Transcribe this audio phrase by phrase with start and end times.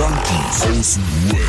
[0.00, 1.40] Junkies aus dem Web.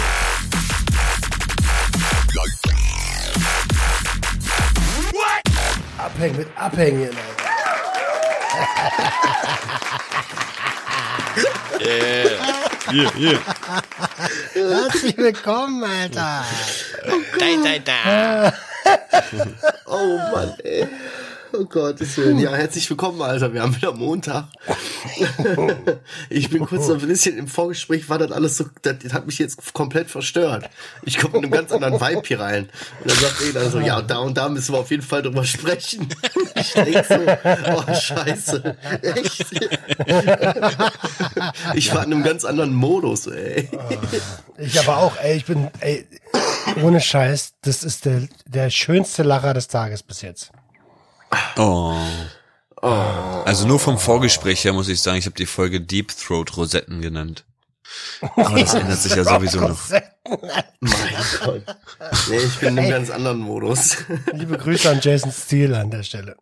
[5.98, 7.16] Abhängen mit Abhängen.
[11.80, 13.12] yeah.
[13.16, 13.40] hier.
[14.54, 16.44] Herzlich willkommen, Alter.
[17.40, 18.54] Da, da, da.
[19.86, 20.90] Oh Mann, ey.
[21.58, 22.40] Oh Gottes Willen.
[22.40, 23.54] Ja, herzlich willkommen, Alter.
[23.54, 24.46] Wir haben wieder Montag.
[26.30, 29.40] Ich bin kurz noch ein bisschen im Vorgespräch, war das alles so, das hat mich
[29.40, 30.70] jetzt komplett verstört.
[31.04, 32.70] Ich komme mit einem ganz anderen Vibe hier rein.
[33.02, 35.22] Und dann sagt er dann so, ja, da und da müssen wir auf jeden Fall
[35.22, 36.08] drüber sprechen.
[36.56, 38.78] Ich denke so, oh Scheiße.
[39.02, 39.46] Echt?
[41.74, 43.70] Ich war in einem ganz anderen Modus, ey.
[44.58, 46.08] Ich aber auch, ey, ich bin, ey,
[46.84, 50.52] ohne Scheiß, das ist der, der schönste Lacher des Tages bis jetzt.
[51.58, 51.96] Oh.
[52.82, 57.02] Also nur vom Vorgespräch her muss ich sagen, ich habe die Folge Deep Throat Rosetten
[57.02, 57.46] genannt.
[58.36, 59.80] Aber das ändert sich ja sowieso noch.
[60.80, 60.94] Mein
[61.44, 61.64] Gott.
[62.30, 63.98] Nee, ich bin in einem ganz anderen Modus.
[64.34, 66.38] Liebe Grüße an Jason Steele an der Stelle.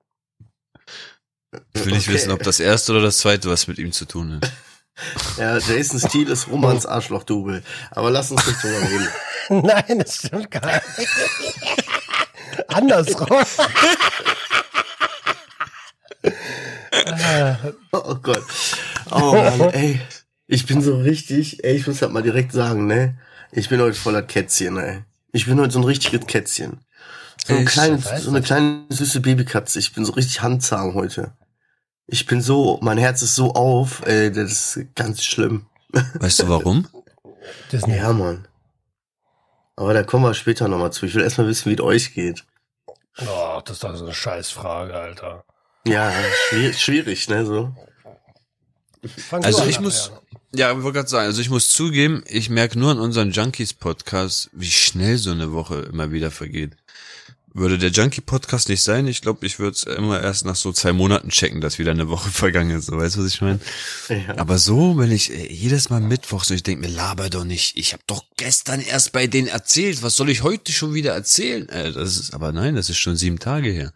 [1.73, 2.13] Ich will nicht Okay.
[2.13, 4.51] wissen, ob das erste oder das zweite was mit ihm zu tun hat.
[5.37, 7.63] Ja, Jason Steele ist Romans Arschloch-Double.
[7.91, 9.07] Aber lass uns nicht drüber reden.
[9.65, 10.65] Nein, das stimmt gar
[10.97, 11.09] nicht.
[12.67, 13.27] Andersrum.
[17.91, 18.43] Oh Gott.
[19.11, 20.01] Oh Mann, ey.
[20.47, 23.17] Ich bin so richtig, ey, ich muss halt mal direkt sagen, ne?
[23.51, 25.03] Ich bin heute voller Kätzchen, ey.
[25.31, 26.79] Ich bin heute so ein richtiges Kätzchen.
[27.45, 29.79] So, ein kleines, so eine kleine süße Babykatze.
[29.79, 31.33] Ich bin so richtig handzahm heute.
[32.07, 35.67] Ich bin so, mein Herz ist so auf, ey, das ist ganz schlimm.
[36.15, 36.87] Weißt du warum?
[37.71, 37.97] Disney.
[37.97, 38.47] Ja, Mann.
[39.75, 41.05] Aber da kommen wir später nochmal zu.
[41.05, 42.43] Ich will erstmal wissen, wie es euch geht.
[43.21, 45.45] Oh, das ist doch so eine Scheißfrage, Alter.
[45.89, 46.13] Ja,
[46.49, 47.75] schwierig, schwierig ne, so.
[49.29, 50.11] Fang Also du an, ich muss,
[50.53, 54.49] ja, ich wollte gerade sagen, also ich muss zugeben, ich merke nur an unseren Junkies-Podcast,
[54.53, 56.75] wie schnell so eine Woche immer wieder vergeht.
[57.51, 60.93] Würde der Junkie-Podcast nicht sein, ich glaube, ich würde es immer erst nach so zwei
[60.93, 62.87] Monaten checken, dass wieder eine Woche vergangen ist.
[62.87, 63.59] So, weißt du, was ich meine?
[64.09, 64.37] Ja.
[64.37, 67.77] Aber so, wenn ich äh, jedes Mal Mittwoch so, ich denke mir, laber doch nicht.
[67.77, 70.03] Ich habe doch gestern erst bei denen erzählt.
[70.03, 71.67] Was soll ich heute schon wieder erzählen?
[71.69, 73.93] Äh, das ist, aber nein, das ist schon sieben Tage her.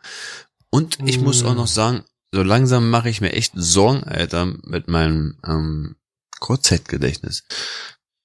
[0.74, 4.88] Und ich muss auch noch sagen, so langsam mache ich mir echt Sorgen, Alter, mit
[4.88, 5.98] meinem ähm,
[6.40, 7.44] Kurzzeitgedächtnis.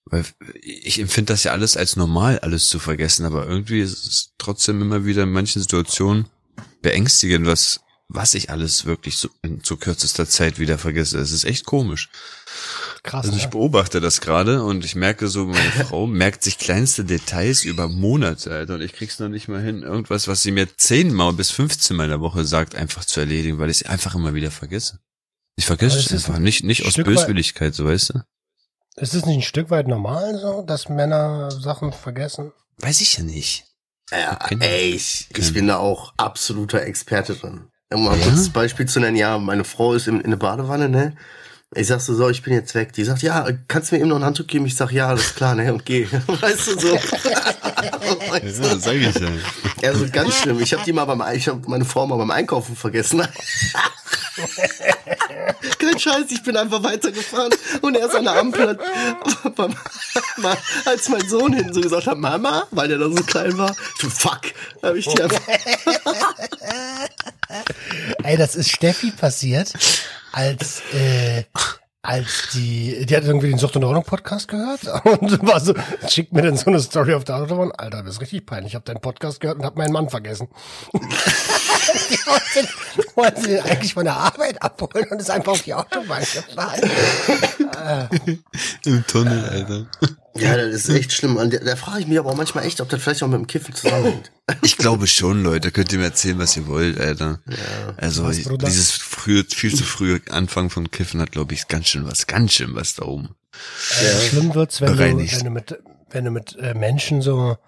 [0.07, 0.25] Weil
[0.63, 4.81] ich empfinde das ja alles als normal, alles zu vergessen, aber irgendwie ist es trotzdem
[4.81, 6.31] immer wieder in manchen Situationen
[6.81, 11.19] beängstigend, was, was ich alles wirklich so in so kürzester Zeit wieder vergesse.
[11.19, 12.09] Es ist echt komisch.
[13.03, 13.51] Krass, Also ich ne?
[13.51, 18.51] beobachte das gerade und ich merke so, meine Frau merkt sich kleinste Details über Monate,
[18.51, 21.97] Alter, und ich krieg's noch nicht mal hin, irgendwas, was sie mir zehnmal bis 15
[21.97, 24.99] Mal in der Woche sagt, einfach zu erledigen, weil ich es einfach immer wieder vergesse.
[25.57, 28.23] Ich vergesse es einfach, nicht, nicht aus Böswilligkeit, so weißt du?
[28.97, 32.53] Ist es nicht ein Stück weit normal so, dass Männer Sachen vergessen?
[32.79, 33.65] Weiß ich ja nicht.
[34.11, 37.69] Ja, ey, ich, ich bin da auch absoluter Experte drin.
[37.93, 38.27] Um mal Ja?
[38.27, 41.15] kurz Beispiel zu nennen, ja, meine Frau ist in, in der Badewanne, ne?
[41.75, 42.93] Ich sag so, so, ich bin jetzt weg.
[42.95, 44.65] Die sagt, ja, kannst du mir eben noch ein Handtuch geben?
[44.67, 46.07] Ich sag, ja, alles klar, ne, und geh.
[46.27, 46.95] Weißt du, so.
[48.31, 48.79] weißt du?
[48.79, 49.29] sag ich ja.
[49.83, 50.61] Ja, so ganz schlimm.
[50.61, 53.23] Ich habe die mal beim, ich habe meine Frau mal beim Einkaufen vergessen.
[55.79, 58.79] Kein Scheiß, ich bin einfach weitergefahren und erst an der Ampel hat,
[59.57, 59.75] beim,
[60.85, 64.09] als mein Sohn hinten so gesagt hat, Mama, weil der da so klein war, so,
[64.09, 64.43] fuck,
[64.83, 65.41] habe ich die einfach,
[68.23, 69.73] Ey, das ist Steffi passiert,
[70.33, 71.45] als, äh,
[72.03, 75.75] als die, die hat irgendwie den Sucht und Ordnung Podcast gehört und war so,
[76.09, 77.73] schickt mir dann so eine Story auf der Autobahn.
[77.73, 78.73] Alter, das ist richtig peinlich.
[78.73, 80.49] Ich habe deinen Podcast gehört und habe meinen Mann vergessen.
[80.93, 82.69] die wollte,
[83.15, 86.81] wollte den eigentlich von der Arbeit abholen und ist einfach auf die Autobahn gefahren.
[88.85, 89.87] Im Tunnel, Alter.
[90.37, 91.37] Ja, das ist echt schlimm.
[91.37, 93.39] Und da, da frage ich mich aber auch manchmal echt, ob das vielleicht auch mit
[93.39, 94.31] dem Kiffen zusammenhängt.
[94.63, 95.71] Ich glaube schon, Leute.
[95.71, 97.39] Könnt ihr mir erzählen, was ihr wollt, Alter.
[97.99, 98.67] Also Was, Bruder?
[98.67, 102.53] dieses frühe, viel zu frühe Anfang von Kiffen hat, glaube ich, ganz schön was, ganz
[102.53, 103.37] schön was da oben.
[104.01, 105.79] Äh, schlimm wird's, wenn du, wenn du mit,
[106.11, 107.59] wenn du mit äh, Menschen so,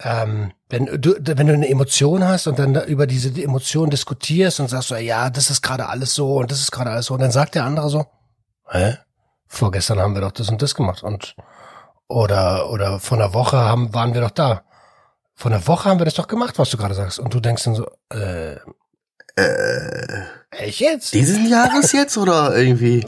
[0.00, 4.60] ähm, wenn du, wenn du eine Emotion hast und dann da über diese Emotion diskutierst
[4.60, 7.14] und sagst so, ja, das ist gerade alles so und das ist gerade alles so,
[7.14, 8.06] und dann sagt der andere so,
[8.70, 8.96] hä?
[9.46, 11.34] Vorgestern haben wir doch das und das gemacht und
[12.08, 14.62] oder oder vor einer Woche haben, waren wir doch da.
[15.34, 17.18] Vor einer Woche haben wir das doch gemacht, was du gerade sagst.
[17.18, 18.56] Und du denkst dann so, äh,
[19.36, 21.14] Äh, echt jetzt?
[21.14, 23.04] diesen Jahres jetzt oder irgendwie?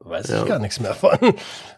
[0.00, 0.40] weiß Ja.
[0.42, 1.18] ich gar nichts mehr von.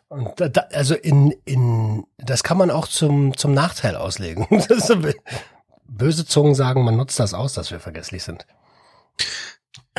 [0.08, 4.46] Und da, da, also in, in, das kann man auch zum, zum Nachteil auslegen.
[4.50, 4.96] Das ist so,
[5.84, 8.46] böse Zungen sagen, man nutzt das aus, dass wir vergesslich sind.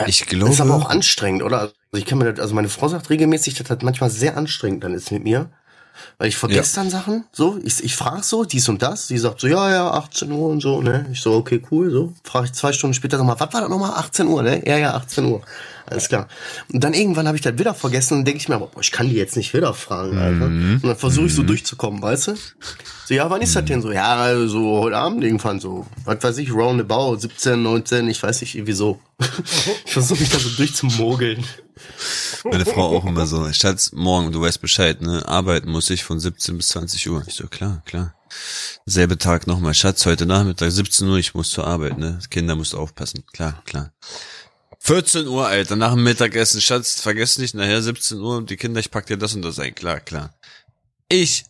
[0.06, 0.52] Ich Das glaube.
[0.54, 1.60] ist aber auch anstrengend, oder?
[1.60, 4.84] Also ich kann mir das, also meine Frau sagt regelmäßig, dass das manchmal sehr anstrengend
[4.86, 5.52] dann ist mit mir.
[6.18, 9.42] Weil ich vergesse dann Sachen, so, ich, ich frage so, dies und das, die sagt
[9.42, 11.08] so, ja, ja, 18 Uhr und so, ne?
[11.12, 12.14] Ich so, okay, cool, so.
[12.24, 13.92] Frage ich zwei Stunden später nochmal, was war das nochmal?
[13.92, 14.66] 18 Uhr, ne?
[14.68, 15.42] Ja, ja, 18 Uhr.
[15.92, 16.30] Alles klar.
[16.72, 18.92] Und dann irgendwann habe ich das wieder vergessen und denke ich mir, aber, boah, ich
[18.92, 20.46] kann die jetzt nicht wieder fragen, Alter.
[20.46, 22.36] Und dann versuche ich so durchzukommen, weißt du?
[23.06, 23.92] So, ja, wann ist das denn so?
[23.92, 28.40] Ja, also so heute Abend irgendwann so, was weiß ich, roundabout, 17, 19, ich weiß
[28.40, 29.02] nicht, irgendwie so.
[29.86, 31.44] ich versuche mich da so durchzumogeln.
[32.46, 35.28] Meine Frau auch immer so, Schatz, morgen, du weißt Bescheid, ne?
[35.28, 37.24] Arbeiten muss ich von 17 bis 20 Uhr.
[37.28, 38.16] Ich so, klar, klar.
[38.86, 42.20] Selbe Tag nochmal, Schatz, heute Nachmittag, 17 Uhr, ich muss zur Arbeit, ne?
[42.30, 43.26] Kinder musst du aufpassen.
[43.34, 43.92] Klar, klar.
[44.84, 48.80] 14 Uhr, Alter, nach dem Mittagessen, Schatz, vergiss nicht, nachher 17 Uhr und die Kinder,
[48.80, 49.76] ich pack dir das und das ein.
[49.76, 50.34] Klar, klar.
[51.08, 51.46] Ich,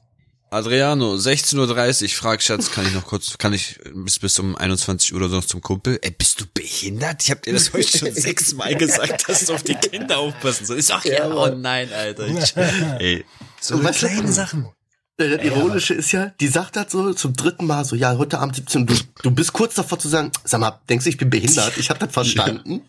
[0.50, 5.14] Adriano, 16.30 Uhr, frag Schatz, kann ich noch kurz, kann ich bis, bis um 21
[5.14, 5.98] Uhr oder so noch zum Kumpel?
[6.02, 7.24] Ey, bist du behindert?
[7.24, 10.90] Ich hab dir das heute schon sechsmal gesagt, dass du auf die Kinder aufpassen sollst.
[10.90, 12.28] Ich sag, ja, oh nein, Alter.
[12.28, 12.58] Ich,
[13.00, 13.24] ey,
[13.62, 14.68] so kleine Sachen.
[15.30, 18.56] Das Ironische ist ja, die sagt das so zum dritten Mal so, ja, heute Abend
[18.56, 21.30] 17 Uhr, du, du bist kurz davor zu sagen, sag mal, denkst du, ich bin
[21.30, 21.78] behindert?
[21.78, 22.82] Ich habe das verstanden.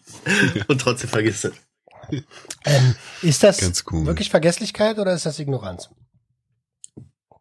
[0.69, 1.53] Und trotzdem vergisst es.
[2.65, 4.07] Ähm, ist das Ganz cool.
[4.07, 5.89] wirklich Vergesslichkeit oder ist das Ignoranz?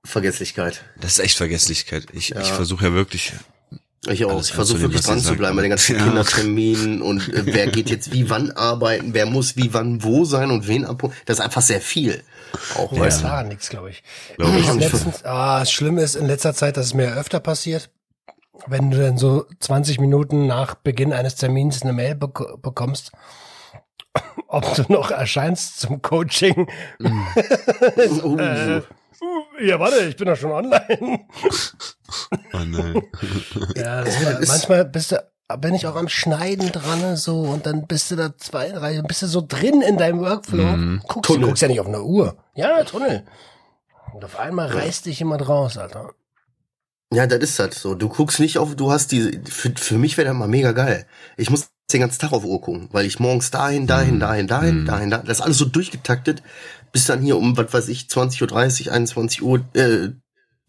[0.04, 0.84] Vergesslichkeit.
[1.00, 2.08] Das ist echt Vergesslichkeit.
[2.14, 2.42] Ich, Ja.
[2.42, 3.34] ich versuche ja wirklich,
[4.08, 4.32] Ich auch.
[4.32, 6.04] Alles ich versuche wirklich dran zu bleiben bei den ganzen Ja.
[6.06, 10.50] Kinderterminen und äh, wer geht jetzt wie wann arbeiten, wer muss wie wann wo sein
[10.50, 11.14] und wen abholen.
[11.26, 12.24] Das ist einfach sehr viel.
[12.78, 13.28] Auch, Ja, weißt du.
[13.28, 14.04] war nix, glaube ich.
[14.38, 17.90] Glaub ich letztens, ah, das Schlimme ist in letzter Zeit, dass es mir öfter passiert,
[18.68, 23.12] wenn du dann so 20 Minuten nach Beginn eines Termins eine Mail bek bekommst,
[24.48, 26.68] ob du noch erscheinst zum Coaching.
[28.24, 28.82] Oh, Äh,
[29.64, 31.20] ja, warte, ich bin doch schon online.
[32.54, 33.02] oh nein.
[33.76, 35.24] Ja, das Ja, manchmal bist du,
[35.56, 39.22] bin ich auch am Schneiden dran so und dann bist du da zwei, drei, bist
[39.22, 40.64] du so drin in deinem Workflow.
[40.64, 41.02] Mhm.
[41.08, 42.38] Guckst, du guckst ja nicht auf eine Uhr.
[42.56, 43.26] Ja, Tunnel.
[44.14, 46.12] Und auf einmal reißt dich jemand raus, Alter.
[47.14, 47.96] Ja, das ist das so.
[47.96, 51.06] Du guckst nicht auf, du hast diese, für, für mich wäre das mal mega geil.
[51.38, 54.82] Ich muss den ganzen Tag auf Uhr gucken, weil ich morgens dahin, dahin, dahin, dahin,
[54.82, 54.86] Mhm.
[54.86, 56.42] dahin, dahin, das ist alles so durchgetaktet,
[56.94, 60.10] bis dann hier um, was weiß ich, 20.30 Uhr, 21 Uhr, äh,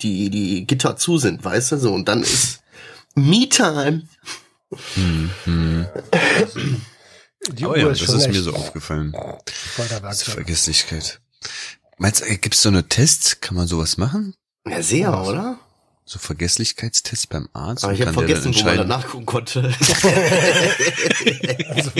[0.00, 2.62] die, die Gitter zu sind, weißt du, so, und dann ist
[3.14, 4.02] Me-Time.
[4.94, 5.86] Hm, hm.
[7.52, 9.12] Die Oh ja, das schon ist mir so aufgefallen.
[9.12, 10.34] voll der Das ist Werkzeug.
[10.34, 11.20] Vergesslichkeit.
[11.98, 13.40] Meinst du, gibt es so eine Tests?
[13.40, 14.34] Kann man sowas machen?
[14.66, 15.58] Ja, sehr, oder?
[16.04, 17.84] So Vergesslichkeitstests beim Arzt?
[17.84, 19.72] Aber ich habe kann der vergessen, wo man da entscheiden- nachgucken konnte.
[21.74, 21.90] Also,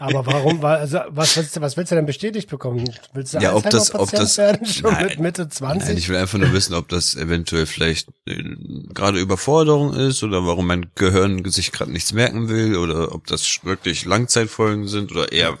[0.00, 2.84] aber warum, war- also, was, willst du, was willst du denn bestätigt bekommen?
[3.14, 5.06] Willst du Ja, ob das- ob das- werden, schon Nein.
[5.06, 5.88] mit Mitte 20?
[5.88, 8.42] Nein, ich will einfach nur wissen, ob das eventuell vielleicht äh,
[8.92, 13.60] gerade Überforderung ist oder warum mein Gehirn sich gerade nichts merken will oder ob das
[13.64, 15.58] wirklich Langzeitfolgen sind oder eher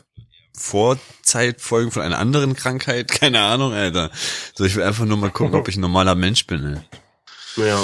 [0.56, 3.08] Vorzeitfolgen von einer anderen Krankheit.
[3.20, 4.10] Keine Ahnung, Alter.
[4.54, 6.74] So, ich will einfach nur mal gucken, ob ich ein normaler Mensch bin.
[6.74, 6.80] Ey.
[7.56, 7.78] Ja.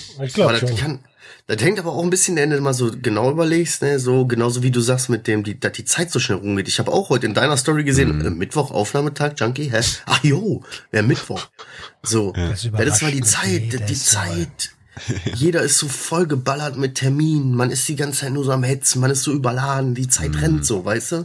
[0.00, 0.78] ich Aber glaube das schon.
[0.78, 0.98] kann,
[1.46, 4.62] das hängt aber auch ein bisschen, wenn du mal so genau überlegst, ne, so genauso
[4.62, 6.68] wie du sagst mit dem, die, dass die Zeit so schnell rumgeht.
[6.68, 9.80] Ich habe auch heute in deiner Story gesehen, äh, Mittwoch Aufnahmetag, Junkie, hä?
[10.06, 11.46] Ach jo, wäre Mittwoch.
[12.02, 13.94] So, Das ja, das war die Zeit, die.
[13.94, 14.70] Zeit.
[15.34, 18.64] Jeder ist so voll geballert mit Terminen, man ist die ganze Zeit nur so am
[18.64, 21.24] Hetzen, man ist so überladen, die Zeit rennt so, weißt du?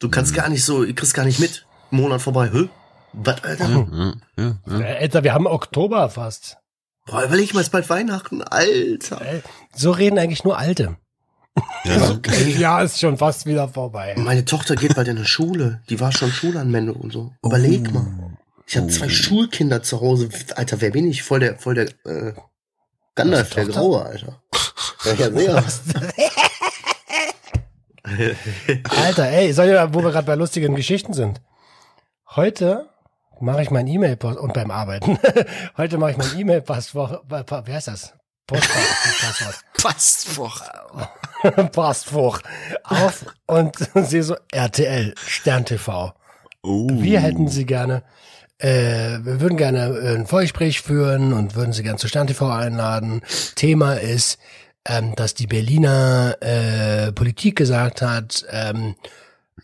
[0.00, 1.64] Du kannst gar nicht so, du kriegst gar nicht mit.
[1.90, 2.68] Monat vorbei, hä?
[3.12, 3.68] Was, Alter?
[3.68, 4.80] Ja, ja, ja.
[4.80, 6.56] Äh, Alter, wir haben Oktober fast.
[7.06, 9.20] Boah, überleg mal, ist bald Weihnachten, Alter.
[9.74, 10.96] So reden eigentlich nur Alte.
[11.84, 14.14] ja Das Jahr ist schon fast wieder vorbei.
[14.16, 15.82] Meine Tochter geht bald in die Schule.
[15.88, 17.32] Die war schon Schulanmeldung und so.
[17.44, 17.92] Überleg Oh.
[17.94, 18.36] mal.
[18.66, 20.28] Ich habe zwei Schulkinder zu Hause.
[20.54, 21.22] Alter, wer bin ich?
[21.24, 22.32] Voll der, voll der äh,
[23.14, 23.66] Gandalf, der?
[23.66, 24.40] Graue, Alter.
[25.04, 25.64] Ja, ja, sehr.
[29.04, 31.40] Alter, ey, soll ja, wo wir gerade bei lustigen Geschichten sind.
[32.34, 32.88] Heute
[33.42, 35.18] mache ich mein E-Mail-Post und beim Arbeiten.
[35.76, 37.22] Heute mache ich mein E-Mail-Passwort.
[37.66, 38.14] Wie heißt das?
[38.46, 39.82] Postfach, doch.
[39.82, 41.72] Passwort.
[41.72, 42.42] Passwort
[42.84, 46.12] auf und sehe so RTL, Stern TV.
[46.62, 46.88] Oh.
[46.90, 48.04] Wir hätten Sie gerne,
[48.58, 52.48] äh, wir würden gerne äh, ein Vorgespräch führen und würden Sie gerne zu Stern TV
[52.48, 53.22] einladen.
[53.56, 54.38] Thema ist,
[54.86, 58.94] ähm, dass die Berliner äh, Politik gesagt hat, ähm,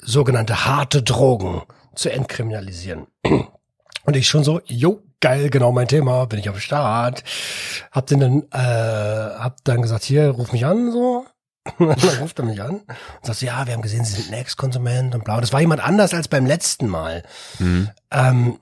[0.01, 1.63] sogenannte harte Drogen
[1.95, 3.07] zu entkriminalisieren.
[4.09, 7.23] Und ich schon so, jo, geil, genau mein Thema, bin ich am Start.
[7.93, 11.27] Hab den dann, äh, hab dann gesagt, hier, ruf mich an, so.
[11.79, 12.87] Und dann ruft er mich an und
[13.27, 15.39] sagt, ja, wir haben gesehen, Sie sind ein Ex-Konsument und blau.
[15.43, 17.23] Das war jemand anders als beim letzten Mal.
[17.59, 17.91] Hm.
[18.11, 18.59] Ähm,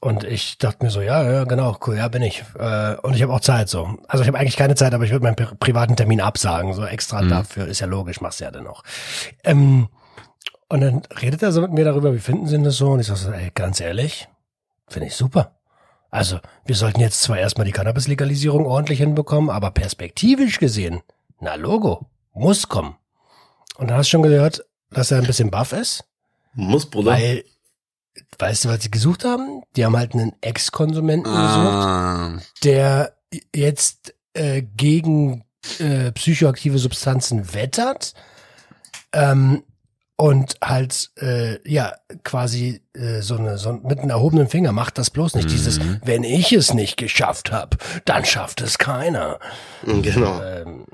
[0.00, 2.42] und ich dachte mir so, ja, ja, genau, cool, ja, bin ich.
[2.58, 3.98] Äh, und ich habe auch Zeit so.
[4.08, 6.72] Also ich habe eigentlich keine Zeit, aber ich würde meinen pri- privaten Termin absagen.
[6.72, 7.28] So extra Mhm.
[7.28, 8.82] dafür, ist ja logisch, machst du ja dann auch.
[9.44, 9.88] Ähm,
[10.70, 12.92] und dann redet er so mit mir darüber, wie finden Sie das so?
[12.92, 14.28] Und ich sag so, ey, ganz ehrlich,
[14.90, 15.56] finde ich super.
[16.10, 21.00] Also, wir sollten jetzt zwar erstmal die Cannabis-Legalisierung ordentlich hinbekommen, aber perspektivisch gesehen,
[21.38, 22.96] na Logo, muss kommen.
[23.76, 26.04] Und dann hast du schon gehört, dass er ein bisschen buff ist,
[26.54, 27.12] Muss, Bruder.
[27.12, 27.44] weil,
[28.40, 29.62] weißt du, was sie gesucht haben?
[29.76, 33.16] Die haben halt einen Ex-Konsumenten gesucht, Ah, der
[33.54, 35.44] jetzt äh, gegen
[35.78, 38.14] äh, psychoaktive Substanzen wettert
[39.12, 39.62] ähm,
[40.20, 45.10] und halt äh, ja quasi äh, so eine so mit einem erhobenen Finger macht das
[45.10, 49.38] bloß nicht dieses wenn ich es nicht geschafft habe dann schafft es keiner
[49.84, 50.42] Genau.
[50.42, 50.84] ähm,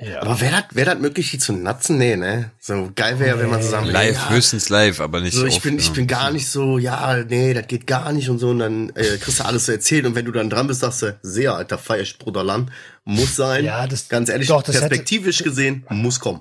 [0.00, 1.96] ja Aber wäre das, wär das möglich, die zu natzen?
[1.96, 2.50] Nee, ne?
[2.58, 5.62] So geil wäre, wenn man zusammen live, ja, höchstens live, aber nicht So, ich oft,
[5.62, 5.92] bin, ich ja.
[5.92, 9.16] bin gar nicht so, ja, nee, das geht gar nicht und so, und dann äh,
[9.18, 11.78] kriegst du alles so erzählt und wenn du dann dran bist, sagst du, sehr, alter,
[11.78, 12.70] feier ich Bruderland,
[13.04, 13.64] muss sein.
[13.64, 16.40] Ja, das- ganz ehrlich, doch, das hätte- perspektivisch gesehen, muss kommen.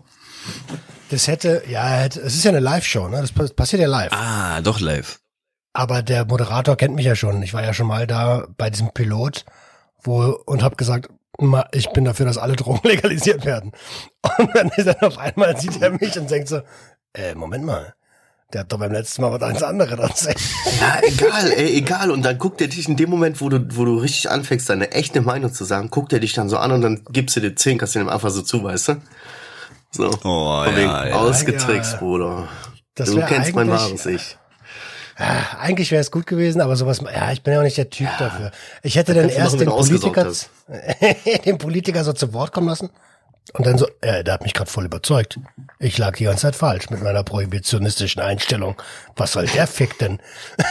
[1.11, 4.61] Das hätte ja es ist ja eine Live-Show ne das pass- passiert ja live Ah,
[4.61, 5.19] doch live.
[5.73, 8.91] aber der Moderator kennt mich ja schon ich war ja schon mal da bei diesem
[8.93, 9.45] Pilot
[10.03, 11.09] wo und habe gesagt
[11.71, 13.71] ich bin dafür, dass alle Drogen legalisiert werden.
[14.37, 16.61] Und dann ist er auf einmal sieht er mich und denkt so,
[17.13, 17.95] äh, Moment mal,
[18.53, 20.37] der hat doch beim letzten Mal was ganz anderes erzählt.
[20.79, 22.11] Ja, egal, ey, egal.
[22.11, 24.91] Und dann guckt er dich in dem Moment, wo du, wo du richtig anfängst, deine
[24.91, 27.55] echte Meinung zu sagen, guckt er dich dann so an und dann gibst du dir
[27.55, 28.95] zehn, kannst du ihm einfach so zu, weißt du?
[29.93, 30.09] So.
[30.23, 31.15] Oh, Von wegen ja, ja.
[31.15, 31.99] ausgetrickst, Ja.
[31.99, 32.47] Bruder.
[32.95, 34.37] Das du kennst mein wahres Ich.
[35.17, 37.89] Ah, Eigentlich wäre es gut gewesen, aber sowas, ja, ich bin ja auch nicht der
[37.89, 38.51] Typ dafür.
[38.81, 40.31] Ich hätte dann erst den Politiker,
[41.45, 42.89] den Politiker so zu Wort kommen lassen
[43.53, 45.37] und dann so, äh, der hat mich gerade voll überzeugt.
[45.79, 48.75] Ich lag die ganze Zeit falsch mit meiner prohibitionistischen Einstellung.
[49.15, 50.19] Was soll der Fick denn?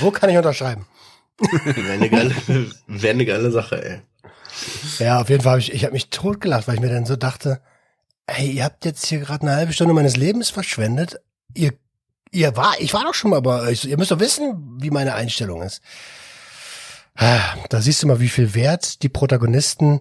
[0.00, 0.86] Wo kann ich unterschreiben?
[1.38, 2.34] Wäre eine geile,
[2.86, 4.00] wär eine geile Sache, ey.
[4.98, 7.16] Ja, auf jeden Fall habe ich, ich habe mich totgelacht, weil ich mir dann so
[7.16, 7.60] dachte,
[8.26, 11.20] ey, ihr habt jetzt hier gerade eine halbe Stunde meines Lebens verschwendet.
[11.54, 11.72] Ihr,
[12.30, 13.84] ihr war, ich war doch schon mal bei euch.
[13.84, 15.80] Ihr müsst doch wissen, wie meine Einstellung ist.
[17.14, 20.00] Ah, Da siehst du mal, wie viel wert die Protagonisten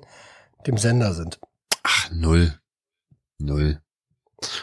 [0.68, 1.40] dem Sender sind.
[1.84, 2.60] Ach, null.
[3.40, 3.82] Null.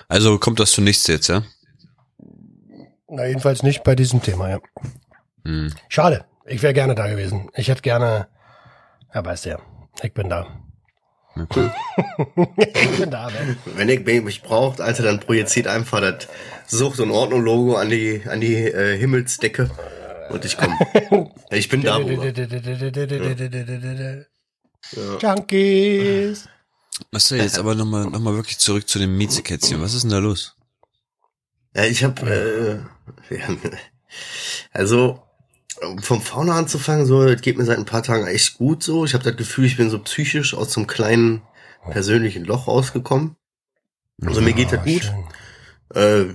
[0.09, 1.43] Also kommt das zu nichts jetzt, ja?
[3.09, 4.59] Na, jedenfalls nicht bei diesem Thema, ja.
[5.45, 5.73] Hm.
[5.89, 6.25] Schade.
[6.47, 7.49] Ich wäre gerne da gewesen.
[7.55, 8.29] Ich hätte gerne,
[9.15, 9.59] ja, weißt du ja,
[10.03, 10.47] ich bin da.
[11.37, 11.71] Okay.
[12.57, 13.57] ich bin da, man.
[13.65, 16.29] Wenn ich mich braucht, Alter, dann projiziert einfach das
[16.67, 19.71] Sucht- und Ordnung-Logo an die, an die äh, Himmelsdecke
[20.31, 20.79] und ich komme.
[21.51, 22.33] ich bin da, Bruder.
[25.21, 26.49] Junkies.
[27.11, 29.81] Marcel, jetzt aber nochmal noch mal wirklich zurück zu dem Miezekätzchen.
[29.81, 30.57] Was ist denn da los?
[31.75, 33.49] Ja, ich hab, äh, ja,
[34.73, 35.24] also,
[35.89, 39.05] um vom Fauna anzufangen, so, das geht mir seit ein paar Tagen echt gut so.
[39.05, 41.43] Ich habe das Gefühl, ich bin so psychisch aus so einem kleinen
[41.91, 43.37] persönlichen Loch rausgekommen.
[44.23, 45.13] Also mir geht das gut.
[45.95, 46.27] Äh,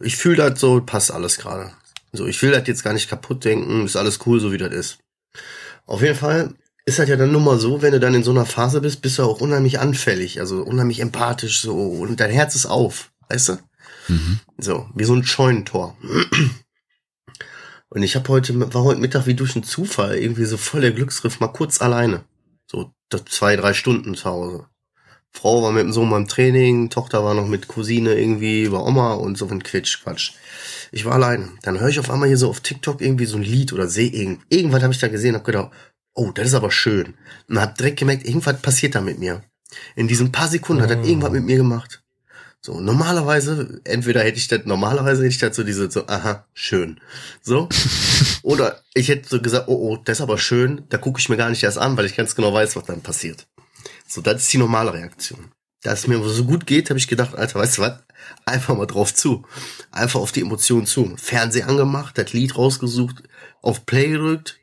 [0.00, 1.72] ich fühle das so, passt alles gerade.
[2.12, 4.72] So, ich will das jetzt gar nicht kaputt denken, ist alles cool, so wie das
[4.72, 4.98] ist.
[5.86, 6.54] Auf jeden Fall
[6.86, 9.02] ist das ja dann nun mal so, wenn du dann in so einer Phase bist,
[9.02, 13.48] bist du auch unheimlich anfällig, also unheimlich empathisch so und dein Herz ist auf, weißt
[13.50, 13.58] du?
[14.08, 14.40] Mhm.
[14.58, 15.96] So, wie so ein Scheunentor.
[17.94, 20.90] Und ich habe heute, war heute Mittag wie durch einen Zufall irgendwie so voll der
[20.90, 22.24] Glücksgriff, mal kurz alleine.
[22.66, 22.92] So
[23.26, 24.66] zwei, drei Stunden zu Hause.
[25.30, 29.14] Frau war mit dem Sohn beim Training, Tochter war noch mit Cousine irgendwie bei Oma
[29.14, 30.32] und so ein Quitsch, Quatsch.
[30.90, 31.50] Ich war alleine.
[31.62, 34.10] Dann höre ich auf einmal hier so auf TikTok irgendwie so ein Lied oder sehe
[34.10, 35.70] irgend, irgendwas habe ich da gesehen, hab gedacht,
[36.14, 37.14] oh, das ist aber schön.
[37.48, 39.44] Und hab direkt gemerkt, irgendwas passiert da mit mir.
[39.94, 42.03] In diesen paar Sekunden hat das irgendwas mit mir gemacht.
[42.66, 46.98] So, normalerweise, entweder hätte ich das, normalerweise hätte ich das so diese, so, aha, schön.
[47.42, 47.68] So.
[48.42, 51.36] Oder ich hätte so gesagt, oh, oh, das ist aber schön, da gucke ich mir
[51.36, 53.46] gar nicht erst an, weil ich ganz genau weiß, was dann passiert.
[54.08, 55.50] So, das ist die normale Reaktion.
[55.82, 57.98] Da es mir so gut geht, habe ich gedacht, Alter, weißt du was?
[58.46, 59.44] Einfach mal drauf zu.
[59.90, 61.14] Einfach auf die Emotionen zu.
[61.18, 63.24] Fernseher angemacht, das Lied rausgesucht,
[63.60, 64.58] auf Play gedrückt,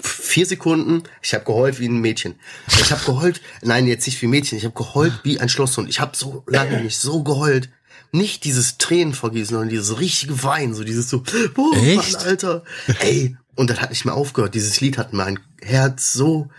[0.00, 2.36] vier Sekunden, ich habe geheult wie ein Mädchen.
[2.80, 5.88] Ich habe geheult, nein, jetzt nicht wie ein Mädchen, ich habe geheult wie ein Schlosshund.
[5.88, 7.68] Ich habe so lange nicht so geheult.
[8.14, 11.22] Nicht dieses Tränenvergießen, sondern dieses richtige Weinen, so dieses so,
[11.54, 12.12] boah, Echt?
[12.12, 12.62] Mann, Alter.
[13.00, 14.54] Ey, und das hat nicht mehr aufgehört.
[14.54, 16.50] Dieses Lied hat mein Herz so,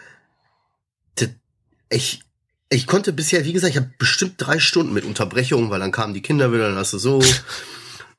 [1.94, 2.22] ich,
[2.70, 6.14] ich konnte bisher, wie gesagt, ich habe bestimmt drei Stunden mit Unterbrechungen, weil dann kamen
[6.14, 7.22] die Kinder wieder, dann hast du so.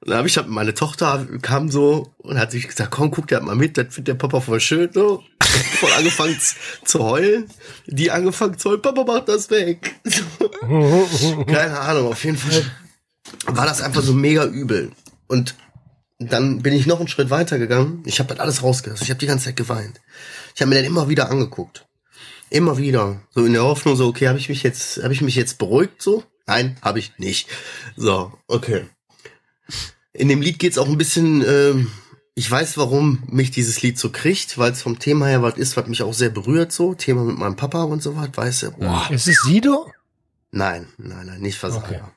[0.01, 3.29] Und dann habe ich hab meine Tochter kam so und hat sich gesagt, komm, guck
[3.29, 5.23] dir mal mit, das findet der Papa voll schön, so.
[5.79, 6.37] Voll angefangen
[6.85, 7.49] zu heulen.
[7.87, 9.95] Die angefangen zu heulen, Papa macht das weg.
[11.47, 12.65] Keine Ahnung, auf jeden Fall
[13.47, 14.91] war das einfach so mega übel.
[15.29, 15.55] Und
[16.19, 18.03] dann bin ich noch einen Schritt weiter gegangen.
[18.07, 19.05] Ich habe das alles rausgelassen.
[19.05, 20.01] Ich habe die ganze Zeit geweint.
[20.55, 21.87] Ich habe mir dann immer wieder angeguckt.
[22.51, 23.21] Immer wieder.
[23.31, 26.01] So in der Hoffnung, so, okay, habe ich mich jetzt, habe ich mich jetzt beruhigt
[26.01, 26.25] so?
[26.47, 27.49] Nein, habe ich nicht.
[27.97, 28.87] So, okay.
[30.15, 31.91] In dem Lied geht's auch ein bisschen, ähm,
[32.37, 35.77] ich weiß, warum mich dieses Lied so kriegt, weil es vom Thema her was ist,
[35.77, 36.95] was mich auch sehr berührt, so.
[36.95, 38.71] Thema mit meinem Papa und so was, weißt du.
[38.73, 39.09] Boah.
[39.11, 39.91] Ist es Sido?
[40.53, 42.13] Nein, nein, nein, nicht Versager.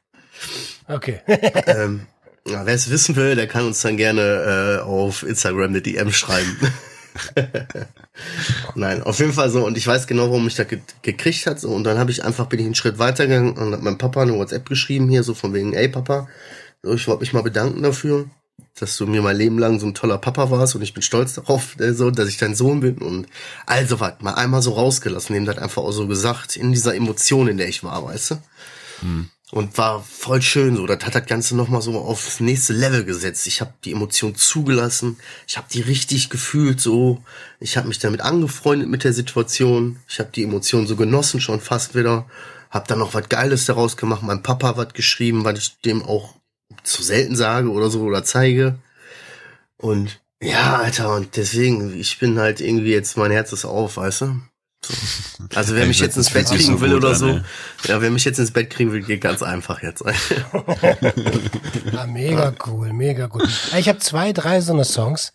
[0.88, 1.22] Okay.
[1.28, 2.02] ähm,
[2.48, 6.12] ja, wer es wissen will, der kann uns dann gerne äh, auf Instagram eine DM
[6.12, 6.56] schreiben.
[8.76, 9.66] Nein, auf jeden Fall so.
[9.66, 11.60] Und ich weiß genau, warum mich da ge gekriegt hat.
[11.60, 11.70] So.
[11.70, 14.34] Und dann habe ich einfach, bin ich einen Schritt weitergegangen und habe meinem Papa eine
[14.34, 16.28] WhatsApp geschrieben hier, so von wegen, ey Papa,
[16.84, 18.30] ich wollte mich mal bedanken dafür,
[18.80, 21.34] dass du mir mein Leben lang so ein toller Papa warst und ich bin stolz
[21.34, 22.98] darauf, äh, so, dass ich dein Sohn bin.
[22.98, 23.28] Und
[23.66, 27.48] also was, mal einmal so rausgelassen, dem das einfach auch so gesagt, in dieser Emotion,
[27.48, 28.36] in der ich war, weißt du?
[29.02, 29.30] Hm.
[29.50, 30.86] Und war voll schön so.
[30.86, 33.48] Das hat das Ganze nochmal so aufs nächste Level gesetzt.
[33.48, 35.18] Ich habe die Emotion zugelassen.
[35.48, 37.24] Ich habe die richtig gefühlt so.
[37.62, 40.00] Ich habe mich damit angefreundet mit der Situation.
[40.10, 42.26] Ich habe die Emotion so genossen schon fast wieder.
[42.72, 44.22] Hab dann noch was Geiles daraus gemacht.
[44.22, 46.36] Mein Papa was geschrieben, weil ich dem auch
[46.84, 48.80] zu selten sage oder so oder zeige.
[49.78, 54.22] Und ja, Alter, und deswegen, ich bin halt irgendwie jetzt, mein Herz ist auf, weißt
[54.22, 54.40] du?
[54.86, 54.94] So.
[55.56, 57.42] Also wer Ich mich jetzt ins Bett kriegen will oder so,
[57.86, 60.04] ja, wer mich jetzt ins Bett kriegen will, geht ganz einfach jetzt.
[61.92, 63.48] Ja, mega cool, mega cool.
[63.78, 65.34] Ich habe zwei, drei so eine Songs,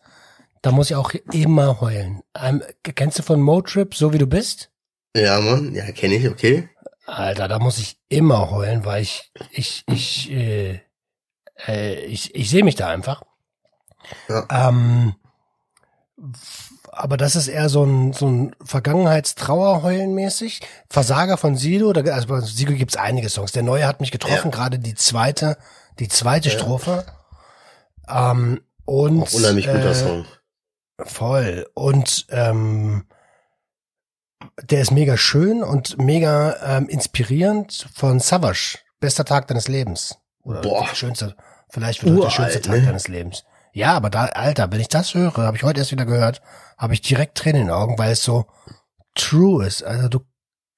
[0.62, 2.22] da muss ich auch immer heulen.
[2.40, 4.70] Ähm, kennst du von Motrip, so wie du bist?
[5.16, 6.68] ja, Mann, ja, kenne ich, okay.
[7.06, 10.80] Alter, da muss ich immer heulen, weil ich, ich, ich, äh,
[11.68, 13.22] äh, ich, ich sehe mich da einfach.
[14.28, 14.46] Ja.
[14.50, 15.14] Ähm,
[16.90, 20.60] aber das ist eher so ein, so ein Vergangenheitstrauerheulen mäßig.
[20.88, 23.52] Versager von Sido, da, also bei Sido gibt's einige Songs.
[23.52, 24.56] Der neue hat mich getroffen, Ja.
[24.56, 25.56] gerade die zweite,
[25.98, 27.06] die zweite Strophe.
[28.08, 30.26] Ähm, und Auch unheimlich guter äh, Song.
[31.04, 31.66] Voll.
[31.74, 33.06] Und ähm,
[34.62, 38.78] der ist mega schön und mega ähm, inspirierend von Savage.
[39.00, 40.18] Bester Tag deines Lebens.
[40.42, 40.86] Oder Boah.
[40.88, 41.36] der schönste,
[41.72, 42.86] vielleicht wird heute der schönste Tag ne?
[42.86, 43.44] deines Lebens.
[43.72, 46.42] Ja, aber da, Alter, wenn ich das höre, habe ich heute erst wieder gehört,
[46.76, 48.46] habe ich direkt Tränen in den Augen, weil es so
[49.14, 49.82] true ist.
[49.82, 50.20] Also du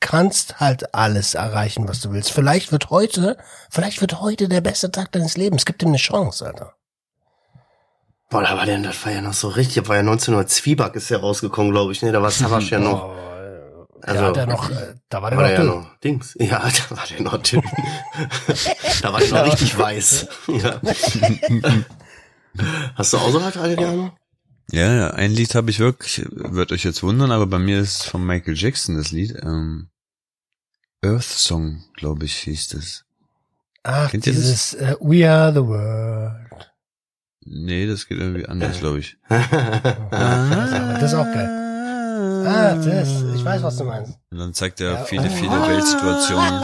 [0.00, 2.30] kannst halt alles erreichen, was du willst.
[2.30, 3.37] Vielleicht wird heute,
[3.70, 5.64] vielleicht wird heute der beste Tag deines Lebens.
[5.64, 6.74] Gib ihm eine Chance, Alter.
[8.30, 11.18] Boah, war denn, das war ja noch so richtig, war ja 1900 Zwieback ist ja
[11.18, 13.14] rausgekommen, glaube ich, ne, da war Savage ja noch,
[14.06, 16.36] Also, da, hat er noch, äh, da war der war noch der ja noch Dings.
[16.38, 17.62] Ja, da war der noch dünn.
[19.02, 20.28] da war ich noch richtig weiß.
[20.48, 20.80] Ja.
[22.96, 24.12] Hast du auch so was, Adriano?
[24.70, 28.04] Ja, ja, ein Lied habe ich wirklich, wird euch jetzt wundern, aber bei mir ist
[28.04, 29.36] von Michael Jackson das Lied.
[29.42, 29.88] Ähm,
[31.02, 33.04] Earth Song, glaube ich, hieß das.
[33.84, 34.42] Ach, Kennt ihr das?
[34.42, 36.72] dieses äh, We Are the World.
[37.46, 39.16] Nee, das geht irgendwie anders, glaube ich.
[39.28, 41.63] aber das ist auch geil.
[42.44, 43.09] Ah, das.
[43.35, 44.12] Ich weiß, was du meinst.
[44.30, 45.04] Und dann zeigt er Ja.
[45.04, 46.62] viele, viele Weltsituationen.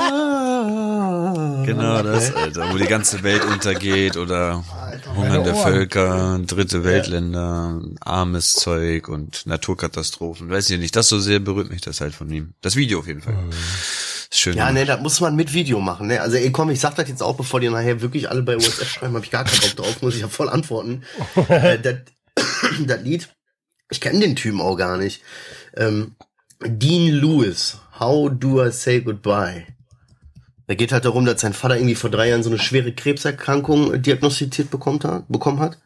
[1.64, 4.64] Genau das, Alter, wo die ganze Welt untergeht oder
[5.14, 5.72] hungernde meine Ohren.
[5.72, 10.50] Völker, dritte Weltländer, armes Zeug und Naturkatastrophen.
[10.50, 12.54] Weiß ich nicht, das so sehr berührt mich das halt von ihm.
[12.62, 13.36] Das Video auf jeden Fall.
[14.30, 14.56] Ist schön.
[14.56, 16.20] Ja, ne, das muss man mit Video machen, ne?
[16.20, 18.88] Also, ey, komm, ich sag das jetzt auch, bevor die nachher wirklich alle bei WhatsApp
[18.88, 21.02] schreiben, habe ich gar keinen Bock drauf, muss ich ja voll antworten.
[21.48, 21.96] äh, das,
[22.86, 23.28] das Lied,
[23.90, 25.22] ich kenne den Typen auch gar nicht.
[25.76, 26.14] Ähm,
[26.64, 29.66] Dean Lewis, How Do I Say Goodbye?
[30.66, 34.00] Da geht halt darum, dass sein Vater irgendwie vor drei Jahren so eine schwere Krebserkrankung
[34.00, 35.28] diagnostiziert bekommen hat.
[35.28, 35.78] Bekommen hat.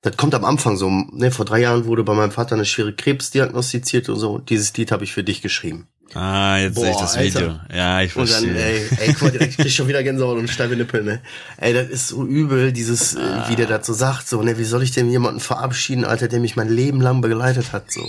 [0.00, 2.92] Das kommt am Anfang so, ne, vor drei Jahren wurde bei meinem Vater eine schwere
[2.92, 4.38] Krebs diagnostiziert und so.
[4.38, 5.86] Dieses Lied habe ich für dich geschrieben.
[6.14, 7.40] Ah, jetzt sehe ich Boah, das Alter.
[7.40, 7.60] Video.
[7.72, 8.64] Ja, ich Und dann, verstehe.
[8.64, 11.22] ey, ey, guck mal, direkt, ich krieg schon wieder Gänsehaut und steife Nippel, ne?
[11.56, 14.82] Ey, das ist so übel, dieses, äh, wie der dazu sagt, so, ne, wie soll
[14.82, 18.02] ich denn jemanden verabschieden, Alter, der mich mein Leben lang begleitet hat, so.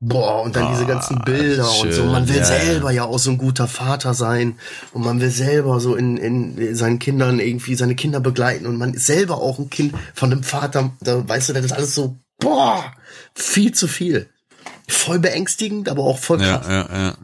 [0.00, 2.02] Boah, und dann diese ganzen Bilder und so.
[2.02, 4.58] schön, Man will ja, selber ja auch so ein guter Vater sein
[4.92, 8.94] und man will selber so in, in seinen Kindern irgendwie seine Kinder begleiten und man
[8.94, 12.16] ist selber auch ein Kind von einem Vater, da weißt du, das ist alles so,
[12.38, 12.92] boah,
[13.34, 14.28] viel zu viel.
[14.88, 16.66] Voll beängstigend, aber auch voll ja, krass.
[16.68, 17.14] ja, ja.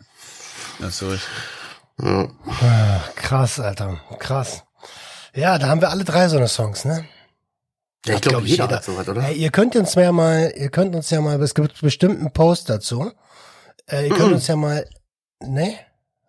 [0.80, 1.18] Ja, sorry.
[2.02, 2.28] Ja.
[2.62, 4.00] Ah, krass, Alter.
[4.18, 4.62] Krass.
[5.34, 7.04] Ja, da haben wir alle drei so eine Songs, ne?
[8.06, 8.76] Ja, ich glaube, glaub ich, jeder, jeder.
[8.76, 9.30] hat sowas, oder?
[9.30, 12.70] Ihr könnt uns ja mal, ihr könnt uns ja mal, es gibt bestimmt einen Post
[12.70, 13.12] dazu.
[13.86, 14.86] Äh, ihr könnt uns ja mal,
[15.44, 15.74] ne?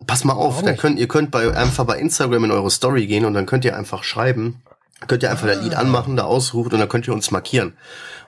[0.06, 0.80] Pass mal auf, nicht?
[0.80, 3.76] könnt, ihr könnt bei, einfach bei Instagram in eure Story gehen und dann könnt ihr
[3.76, 4.62] einfach schreiben,
[5.06, 7.76] könnt ihr einfach das Lied anmachen, da ausrufen und dann könnt ihr uns markieren.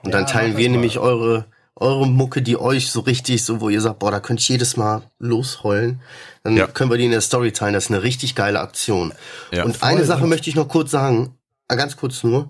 [0.03, 0.71] Und Ja, dann teilen wir mal.
[0.73, 4.39] nämlich eure, eure Mucke, die euch so richtig, so wo ihr sagt, boah, da könnt
[4.39, 6.01] ich jedes Mal losheulen.
[6.43, 6.65] Dann Ja.
[6.67, 7.73] können wir die in der Story teilen.
[7.73, 9.13] Das ist eine richtig geile Aktion.
[9.51, 12.49] Ja, und eine Sache möchte ich noch kurz sagen, äh, ganz kurz nur.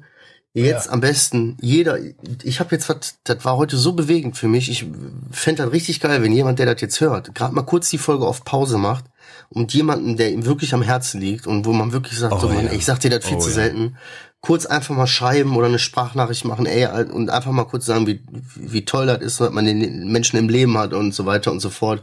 [0.55, 0.91] Jetzt Ja.
[0.93, 1.97] am besten, jeder,
[2.43, 4.69] ich habe jetzt was, das war heute so bewegend für mich.
[4.71, 4.85] Ich
[5.31, 8.25] fänd das richtig geil, wenn jemand, der das jetzt hört, gerade mal kurz die Folge
[8.25, 9.03] auf Pause macht
[9.49, 12.47] und jemanden, der ihm wirklich am Herzen liegt und wo man wirklich sagt, Oh, so,
[12.49, 12.71] Mann, ja.
[12.71, 13.55] ich sag dir das viel Oh, zu ja.
[13.55, 13.97] selten,
[14.39, 18.21] kurz einfach mal schreiben oder eine Sprachnachricht machen, ey, und einfach mal kurz sagen, wie,
[18.55, 21.59] wie toll das ist, dass man den Menschen im Leben hat und so weiter und
[21.59, 22.01] so fort.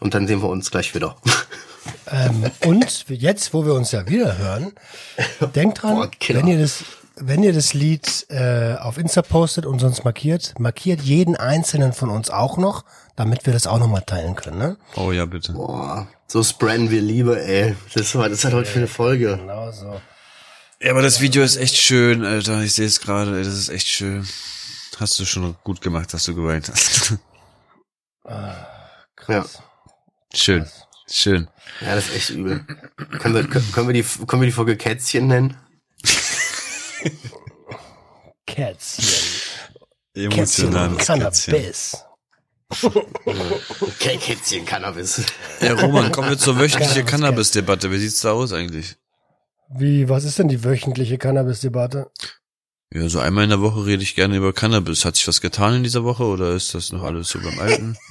[0.00, 1.16] Und dann sehen wir uns gleich wieder.
[2.10, 4.72] Ähm, und jetzt, wo wir uns ja wieder hören,
[5.54, 6.84] denkt dran, Boah, wenn ihr das,
[7.26, 12.10] wenn ihr das Lied äh, auf Insta postet und sonst markiert, markiert jeden einzelnen von
[12.10, 12.84] uns auch noch,
[13.16, 14.58] damit wir das auch nochmal teilen können.
[14.58, 14.76] Ne?
[14.96, 15.52] Oh ja, bitte.
[15.52, 17.76] Boah, so spreaden wir Liebe, ey.
[17.94, 19.36] Das war, das hat heute für eine Folge.
[19.36, 20.00] Genau so.
[20.80, 22.62] Ja, aber das Video ist echt schön, Alter.
[22.62, 24.26] Ich sehe es gerade, ey, das ist echt schön.
[24.98, 27.18] Hast du schon gut gemacht, dass du geweint hast.
[29.16, 29.62] Krass.
[30.34, 30.66] schön.
[31.08, 31.48] Schön.
[31.80, 32.64] Ja, das ist echt übel.
[33.18, 35.56] Können wir, können wir die, können wir die Folge Kätzchen nennen?
[38.46, 39.04] Kätzchen.
[40.14, 41.06] Emotionales Kätzchen.
[41.06, 41.96] Cannabis.
[42.74, 45.22] Okay, Kätzchen, Cannabis.
[45.60, 47.90] Ja, Roman, kommen wir zur wöchentlichen Cannabis, Cannabis-Debatte.
[47.90, 48.96] Wie sieht's da aus eigentlich?
[49.68, 52.10] Wie, was ist denn die wöchentliche Cannabis-Debatte?
[52.94, 55.04] Ja, so einmal in der Woche rede ich gerne über Cannabis.
[55.04, 57.96] Hat sich was getan in dieser Woche oder ist das noch alles so beim Alten?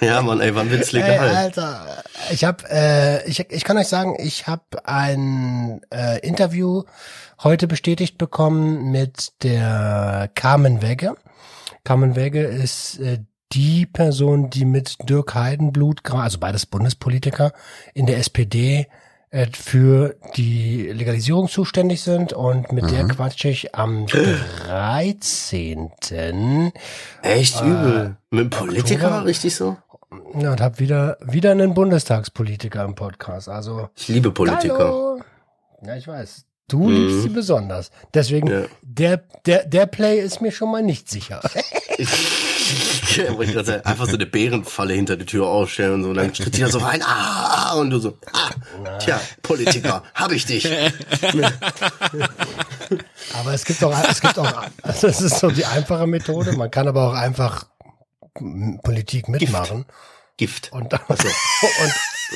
[0.00, 1.34] Ja, Mann, ey, wann wird's Ey, legal?
[1.34, 6.82] Alter, ich hab, äh, ich, ich kann euch sagen, ich habe ein äh, Interview
[7.44, 11.14] heute bestätigt bekommen mit der Carmen Wegge.
[11.84, 13.20] Carmen Wegge ist äh,
[13.52, 17.52] die Person, die mit Dirk Heidenblut, also beides Bundespolitiker,
[17.92, 18.88] in der SPD
[19.30, 24.06] äh, für die Legalisierung zuständig sind und mit der quatsche ich am
[24.66, 25.90] 13.
[27.22, 28.16] Echt übel.
[28.30, 29.26] Mit dem Politiker, Oktober?
[29.26, 29.76] richtig so?
[30.38, 33.50] Ja, und habe wieder wieder einen Bundestagspolitiker im Podcast.
[33.50, 34.78] Also Ich liebe Politiker.
[34.78, 35.20] Hallo.
[35.82, 36.46] Ja, ich weiß.
[36.68, 37.90] Du liebst sie besonders.
[38.14, 38.62] Deswegen Ja.
[38.82, 41.40] der der der Play ist mir schon mal nicht sicher.
[43.16, 43.26] Ja,
[43.84, 46.08] Einfach so eine Bärenfalle hinter die Tür aufstellen und so.
[46.10, 47.00] Und dann tritt die da so rein.
[47.02, 48.18] Ah, ah, und du so.
[48.32, 48.50] Ah,
[48.98, 50.66] tja, Politiker, hab ich dich.
[53.34, 56.52] aber es gibt auch es gibt auch also das ist so die einfache Methode.
[56.52, 57.66] Man kann aber auch einfach
[58.82, 59.84] Politik mitmachen
[60.36, 60.72] Gift.
[60.72, 61.24] und dann, und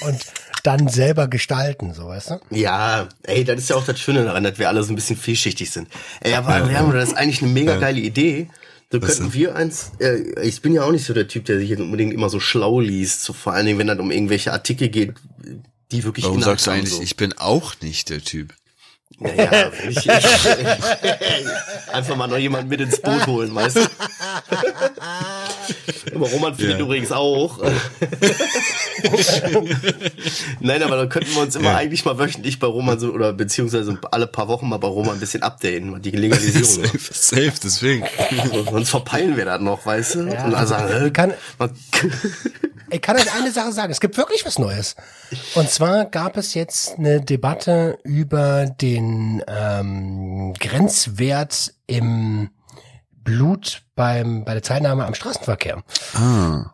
[0.02, 0.20] und
[0.62, 2.40] dann selber gestalten, so weißt du?
[2.50, 5.16] Ja, ey, das ist ja auch das Schöne daran, dass wir alle so ein bisschen
[5.16, 5.88] vielschichtig sind.
[6.20, 8.48] Ey, aber wir haben das ist eigentlich eine mega geile Idee.
[8.90, 9.34] So könnten denn?
[9.34, 12.14] wir eins, äh, ich bin ja auch nicht so der Typ, der sich jetzt unbedingt
[12.14, 15.12] immer so schlau liest, so vor allen Dingen, wenn dann um irgendwelche Artikel geht,
[15.92, 17.02] die wirklich Warum sagst du eigentlich, so.
[17.02, 18.54] ich bin auch nicht der Typ?
[19.20, 20.06] Naja, ich, ich,
[21.92, 23.80] einfach mal noch jemanden mit ins Boot holen, weißt du?
[26.14, 26.84] Aber Roman findet Ja.
[26.84, 27.58] übrigens auch.
[30.60, 31.76] Nein, aber dann könnten wir uns immer Ja.
[31.76, 35.20] eigentlich mal wöchentlich bei Roman so, oder beziehungsweise alle paar Wochen mal bei Roman ein
[35.20, 36.84] bisschen updaten, die Legalisierung.
[36.98, 38.04] safe, safe, deswegen.
[38.70, 40.18] Sonst verpeilen wir das noch, weißt du?
[40.20, 41.34] Und dann sagen, äh, Kann,
[42.90, 44.96] Ich kann euch eine Sache sagen, es gibt wirklich was Neues.
[45.54, 52.48] Und zwar gab es jetzt eine Debatte über den ähm, Grenzwert im
[53.12, 55.82] Blut beim bei der Teilnahme am Straßenverkehr.
[56.14, 56.72] Ah.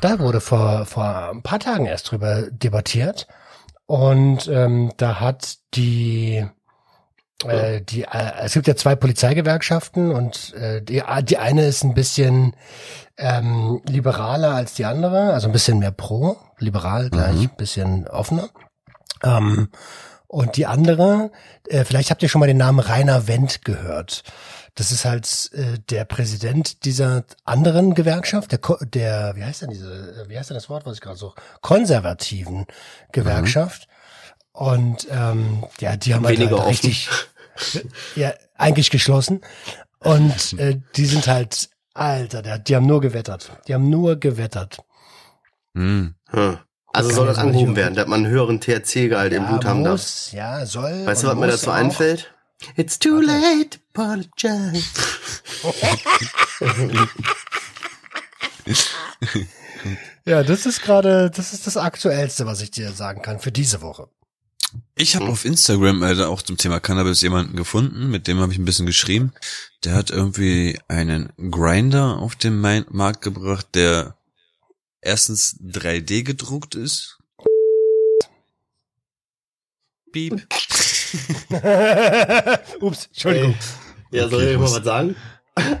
[0.00, 3.26] Da wurde vor vor ein paar Tagen erst drüber debattiert
[3.86, 6.44] und ähm, da hat die
[7.44, 11.94] äh, die äh, es gibt ja zwei Polizeigewerkschaften und äh, die die eine ist ein
[11.94, 12.54] bisschen
[13.16, 18.48] ähm, liberaler als die andere, also ein bisschen mehr pro, liberal gleich, ein bisschen offener.
[19.22, 19.68] Ähm,
[20.28, 21.30] und die andere,
[21.68, 24.24] äh, vielleicht habt ihr schon mal den Namen Rainer Wendt gehört.
[24.76, 29.70] Das ist halt äh, der Präsident dieser anderen Gewerkschaft, der, Ko- der wie heißt denn
[29.70, 29.90] diese,
[30.24, 32.66] äh, wie heißt denn das Wort, was ich gerade suche, konservativen
[33.10, 33.88] Gewerkschaft.
[34.52, 37.08] Und ähm, ja, die haben halt, Weniger halt richtig,
[38.16, 39.40] ja, eigentlich geschlossen.
[39.98, 43.50] Und äh, die sind halt, Alter, der, die haben nur gewettert.
[43.68, 44.78] Die haben nur gewettert.
[45.74, 46.14] Hm.
[46.28, 46.58] hm.
[46.92, 49.64] also soll ja das so nicht angehoben werden, dass man einen höheren THC-Gehalt im Blut
[49.64, 49.92] haben darf.
[49.92, 51.06] muss, ja, soll.
[51.06, 51.74] Weißt du, was mir dazu auch.
[51.74, 52.34] einfällt?
[52.76, 54.84] It's too late to apologize.
[60.24, 63.80] Ja, das ist gerade, das ist das Aktuellste, was ich dir sagen kann für diese
[63.80, 64.08] Woche.
[64.96, 68.58] Ich habe auf Instagram äh, auch zum Thema Cannabis jemanden gefunden, mit dem habe ich
[68.58, 69.32] ein bisschen geschrieben.
[69.84, 74.16] Der hat irgendwie einen Grinder auf den Markt gebracht, der
[75.00, 77.18] erstens 3D gedruckt ist.
[80.12, 80.46] Piep.
[82.80, 83.54] Ups, Entschuldigung.
[84.10, 85.16] Ja, soll Okay, ich mal was- sagen?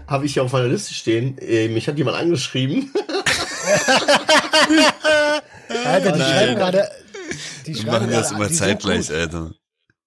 [0.06, 1.36] Habe ich hier auf meiner Liste stehen.
[1.38, 2.90] Äh, Mich hat jemand angeschrieben.
[5.84, 6.88] Alter, die schreiben gerade.
[7.66, 9.10] Die Wir schreiben machen das immer zeitgleich.
[9.10, 9.50] Alter.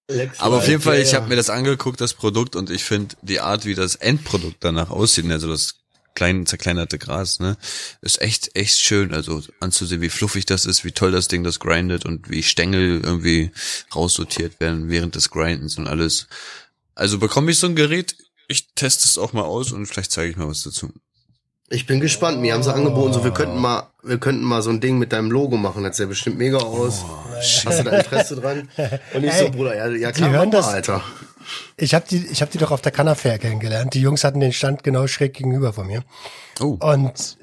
[0.09, 3.15] Lex Aber auf jeden Fall, ich habe mir das angeguckt, das Produkt, und ich finde
[3.21, 5.75] die Art, wie das Endprodukt danach aussieht, also das
[6.15, 7.57] klein zerkleinerte Gras, ne,
[8.01, 9.13] ist echt, echt schön.
[9.13, 13.01] Also anzusehen, wie fluffig das ist, wie toll das Ding das grindet und wie Stängel
[13.03, 13.51] irgendwie
[13.95, 16.27] raussortiert werden während des Grindens und alles.
[16.95, 18.15] Also bekomme ich so ein Gerät,
[18.47, 20.91] ich teste es auch mal aus und vielleicht zeige ich mal was dazu.
[21.71, 22.41] Ich bin gespannt.
[22.41, 25.13] Mir haben sie angeboten, so wir könnten mal, wir könnten mal so ein Ding mit
[25.13, 25.83] deinem Logo machen.
[25.83, 27.05] Das sähe bestimmt mega aus.
[27.63, 28.67] Hast du da Interesse dran?
[29.13, 31.03] Und ich so, Ey, Bruder, ja, ja klar, hören mach mal, das- Alter.
[31.77, 33.93] Ich habe die, ich habe die doch auf der Cannafair kennengelernt.
[33.93, 36.03] Die Jungs hatten den Stand genau schräg gegenüber von mir.
[36.59, 36.77] Oh.
[36.79, 37.37] Und,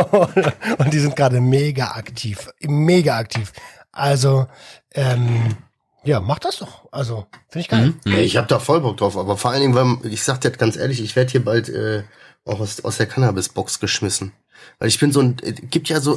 [0.78, 2.50] und die sind gerade mega aktiv.
[2.60, 3.52] Mega aktiv.
[3.92, 4.46] Also,
[4.94, 5.56] ähm,
[6.04, 6.88] ja, mach das doch.
[6.90, 7.94] Also, finde ich geil.
[8.04, 10.50] Ey, ich hab da voll Bock drauf, aber vor allen Dingen, weil ich sag dir
[10.50, 12.04] ganz ehrlich, ich werde hier bald äh,
[12.44, 14.32] auch aus, aus der Cannabis-Box geschmissen.
[14.78, 16.16] Weil ich bin so ein, es gibt ja so,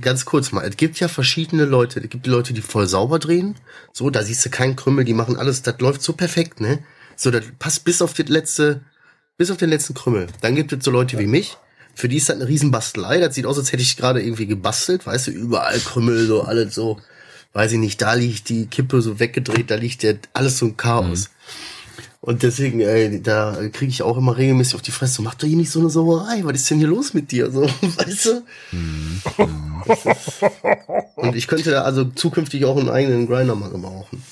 [0.00, 2.00] ganz kurz mal, es gibt ja verschiedene Leute.
[2.00, 3.54] Es gibt die Leute, die voll sauber drehen.
[3.92, 6.80] So, da siehst du keinen Krümmel, die machen alles, das läuft so perfekt, ne?
[7.16, 8.80] So, das passt bis auf das letzte,
[9.36, 10.26] bis auf den letzten Krümmel.
[10.40, 11.56] Dann gibt es so Leute wie mich,
[11.94, 13.20] für die ist das eine Riesenbastelei.
[13.20, 16.74] Das sieht aus, als hätte ich gerade irgendwie gebastelt, weißt du, überall Krümmel, so alles
[16.74, 16.98] so,
[17.52, 20.76] weiß ich nicht, da liegt die Kippe so weggedreht, da liegt ja alles so ein
[20.76, 21.30] Chaos.
[22.24, 25.48] Und deswegen, ey, da kriege ich auch immer regelmäßig auf die Fresse, so, mach doch
[25.48, 27.50] hier nicht so eine Sauerei, was ist denn hier los mit dir?
[27.50, 28.42] So, weißt du?
[29.92, 30.38] Ist-
[31.16, 34.22] Und ich könnte da also zukünftig auch einen eigenen Grinder mal gebrauchen.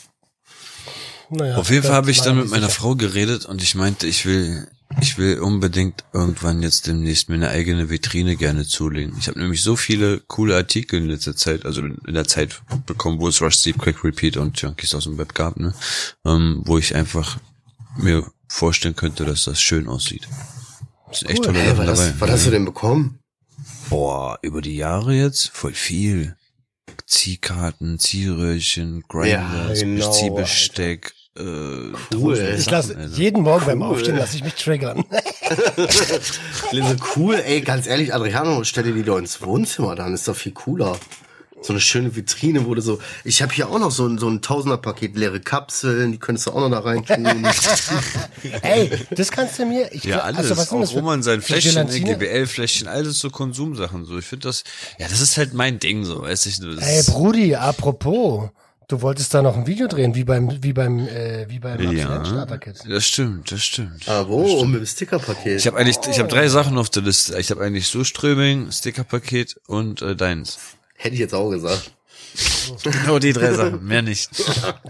[1.31, 2.69] Naja, Auf jeden Fall habe ich dann mit meiner.
[2.69, 4.67] Frau geredet und ich meinte, ich will,
[5.01, 9.17] ich will unbedingt irgendwann jetzt demnächst mir eine eigene Vitrine gerne zulegen.
[9.19, 13.21] Ich habe nämlich so viele coole Artikel in letzter Zeit, also in der Zeit bekommen,
[13.21, 15.73] wo es Rush Sleep, Quick Repeat und Junkies aus dem Web gab, ne,
[16.25, 17.39] ähm, wo ich einfach
[17.97, 20.29] mir vorstellen könnte, dass das schön aussieht.
[21.09, 21.47] Das sind echt Cool.
[21.47, 22.11] tolle Hey, Sachen was, dabei.
[22.11, 23.19] hast, was hast du denn bekommen?
[23.89, 26.37] Boah, über die Jahre jetzt voll viel.
[27.07, 31.43] Ziehkarten, Ziehröhrchen, Grinders, Ja, genau, Ziehbesteck, äh,
[32.15, 32.39] Cool.
[32.57, 33.17] Ich Sachen, lasse Alter.
[33.17, 33.89] jeden Morgen beim Cool.
[33.89, 35.05] Aufstehen lasse ich mich triggern.
[37.17, 40.53] Cool, ey, ganz ehrlich, Adriano, stell dir die doch ins Wohnzimmer, dann ist doch viel
[40.53, 40.97] cooler.
[41.63, 43.01] So eine schöne Vitrine wurde so.
[43.25, 46.53] Ich habe hier auch noch so ein, so ein Tausender-Paket leere Kapseln, die könntest du
[46.53, 47.27] auch noch da rein tun.
[48.63, 49.93] Ey, das kannst du mir.
[49.93, 50.39] Ich, Ja, alles.
[50.39, 52.01] Also, was das auch Roman sein Fläschchen, ne?
[52.01, 54.07] GBL-Fläschchen, alles so Konsumsachen.
[54.07, 54.65] So, ich finde das,
[54.99, 56.77] ja, das ist halt mein Ding, so, weiß ich nur.
[56.77, 58.51] das Ey, Brudi, apropos.
[58.89, 62.25] Du wolltest da noch ein Video drehen, wie beim, wie beim, äh, wie beim ja,
[62.89, 64.09] das stimmt, das stimmt.
[64.09, 64.43] Ah, wo?
[64.43, 65.59] Und mit dem Stickerpaket.
[65.61, 67.39] Ich habe eigentlich, ich habe drei Sachen auf der Liste.
[67.39, 70.59] Ich habe eigentlich so Ströming, Stickerpaket und äh, deins.
[71.03, 71.93] Hätte ich jetzt auch gesagt.
[72.85, 74.31] Genau die drei Sachen, mehr nicht.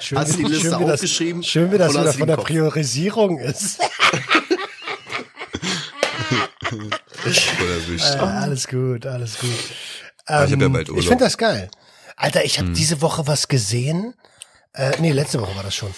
[0.00, 1.42] Schön, Hast du die wie- Liste schön, wie das, aufgeschrieben?
[1.44, 2.46] Schön, wie das wieder von der Kopf?
[2.46, 3.78] Priorisierung ist.
[7.22, 9.50] Äh, alles gut, alles gut.
[10.26, 11.70] Aber ich hab ja Ähm, Ich finde das geil.
[12.16, 14.14] Alter, ich habe diese Woche was gesehen.
[14.74, 15.92] Äh, nee, letzte Woche war das schon.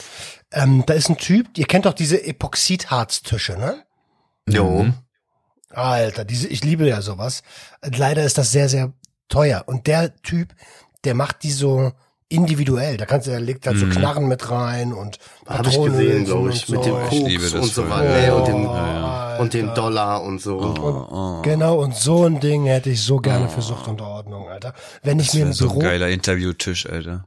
[0.53, 3.83] Ähm, da ist ein Typ, ihr kennt doch diese Epoxidharztische, ne?
[4.47, 4.87] Jo.
[5.71, 7.43] Alter, diese, ich liebe ja sowas.
[7.83, 8.93] Leider ist das sehr, sehr
[9.33, 9.63] teuer.
[9.67, 10.49] Und der Typ,
[11.05, 11.93] der macht die so
[12.29, 12.97] individuell.
[12.97, 16.25] Da kannst du, der legt halt so Knarren mit rein und Habe ich gesehen, und
[16.25, 16.65] glaube ich.
[16.65, 16.73] so.
[16.75, 18.21] Mit dem Koks und so weiter.
[18.21, 20.59] Nee, und, dem, Ja, und dem Dollar und so.
[20.59, 24.73] Oh, Genau, und so ein Ding hätte ich so gerne für Sucht und Ordnung, Alter.
[25.03, 27.25] Wenn ich Das mir im so ein Büro geiler Interviewtisch, Alter.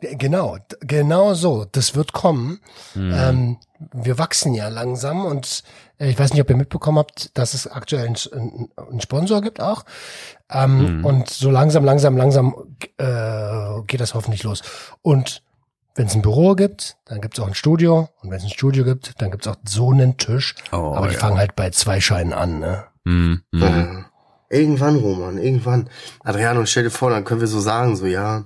[0.00, 1.64] Genau, genau so.
[1.70, 2.58] Das wird kommen.
[2.94, 3.12] Hm.
[3.14, 3.56] Ähm,
[3.92, 5.62] wir wachsen ja langsam und
[6.08, 9.84] ich weiß nicht, ob ihr mitbekommen habt, dass es aktuell einen, einen Sponsor gibt auch.
[10.50, 11.04] Ähm, Hm.
[11.04, 12.54] Und so langsam, langsam, langsam
[12.98, 14.62] äh, geht das hoffentlich los.
[15.02, 15.42] Und
[15.94, 18.08] wenn es ein Büro gibt, dann gibt es auch ein Studio.
[18.22, 20.54] Und wenn es ein Studio gibt, dann gibt es auch so einen Tisch.
[20.72, 21.20] Oh, Aber die ja.
[21.20, 22.84] fangen halt bei zwei Scheinen an, ne?
[23.04, 23.62] Hm, hm.
[24.50, 25.88] Äh, irgendwann, Roman, irgendwann.
[26.20, 28.44] Adriano, stell dir vor, dann können wir so sagen, so, ja,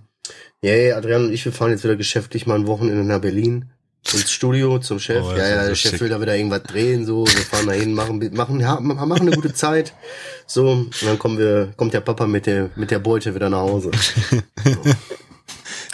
[0.61, 3.71] yay, Adriano und ich, wir fahren jetzt wieder geschäftlich mal ein Wochenende nach Berlin.
[4.13, 5.25] Ins Studio zum Chef.
[5.25, 6.01] Oh, ja, ja, so der Chef schick.
[6.01, 7.27] will da wieder irgendwas drehen, so.
[7.27, 9.93] Wir fahren da hin, machen, machen, ja, machen eine gute Zeit.
[10.47, 13.61] So, und dann kommen wir, kommt der Papa mit der, mit der Beute wieder nach
[13.61, 13.91] Hause.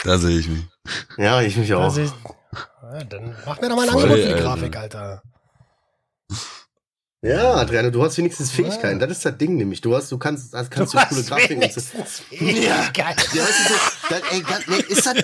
[0.05, 0.65] Da sehe ich mich.
[1.17, 1.97] Ja, ich mich auch.
[1.97, 2.11] Ich,
[2.93, 4.43] ja, dann mach mir doch mal ein Voll, Angebot für die.
[4.43, 5.23] Grafik, Alter.
[7.25, 8.99] Ja, Adriano, du hast wenigstens Fähigkeiten.
[8.99, 9.81] Das ist das Ding nämlich.
[9.81, 11.81] Du hast, du kannst, das kannst du, Du coole Grafiken und so.
[12.31, 13.23] Ja, Fähigkeiten.
[13.33, 15.15] Ja, weißt du, so, das, ey, das, nee, ist das,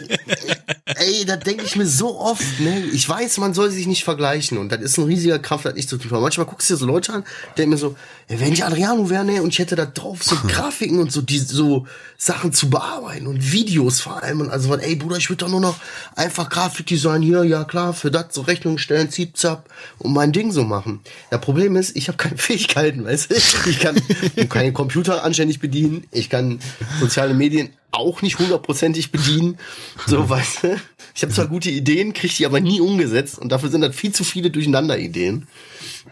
[0.94, 2.84] ey, das denke ich mir so oft, ne?
[2.92, 5.88] Ich weiß, man soll sich nicht vergleichen und das ist ein riesiger Kraft, das nicht
[5.88, 6.20] zu tun.
[6.20, 7.24] Manchmal guckst du dir so Leute an,
[7.56, 7.96] denk mir so,
[8.28, 11.20] ja, wenn ich Adriano wäre, ne, und ich hätte da drauf so Grafiken und so,
[11.20, 11.84] die, so
[12.16, 15.60] Sachen zu bearbeiten und Videos vor allem und also, ey, Bruder, ich würde doch nur
[15.60, 15.76] noch
[16.14, 20.52] einfach Grafikdesign hier, ja klar, für das so Rechnung stellen, zip, zap und mein Ding
[20.52, 21.00] so machen.
[21.30, 23.34] Das Problem ist, ich habe keine Fähigkeiten, weißt du?
[23.68, 24.00] Ich kann
[24.48, 26.60] keinen Computer anständig bedienen, ich kann
[27.00, 29.58] soziale Medien auch nicht hundertprozentig bedienen.
[30.06, 30.76] So, weißt du?
[31.14, 34.12] Ich habe zwar gute Ideen, kriege die aber nie umgesetzt und dafür sind das viel
[34.12, 35.48] zu viele Durcheinander-Ideen.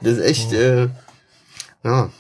[0.01, 0.89] Das ist echt, äh,
[1.85, 2.11] ja.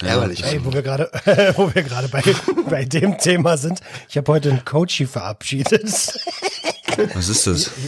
[0.00, 0.42] Ärgerlich.
[0.44, 1.10] Ey, wo wir gerade,
[1.56, 2.22] wo wir gerade bei,
[2.68, 3.80] bei dem Thema sind.
[4.08, 5.84] Ich habe heute einen Coachy verabschiedet.
[7.14, 7.70] Was ist das?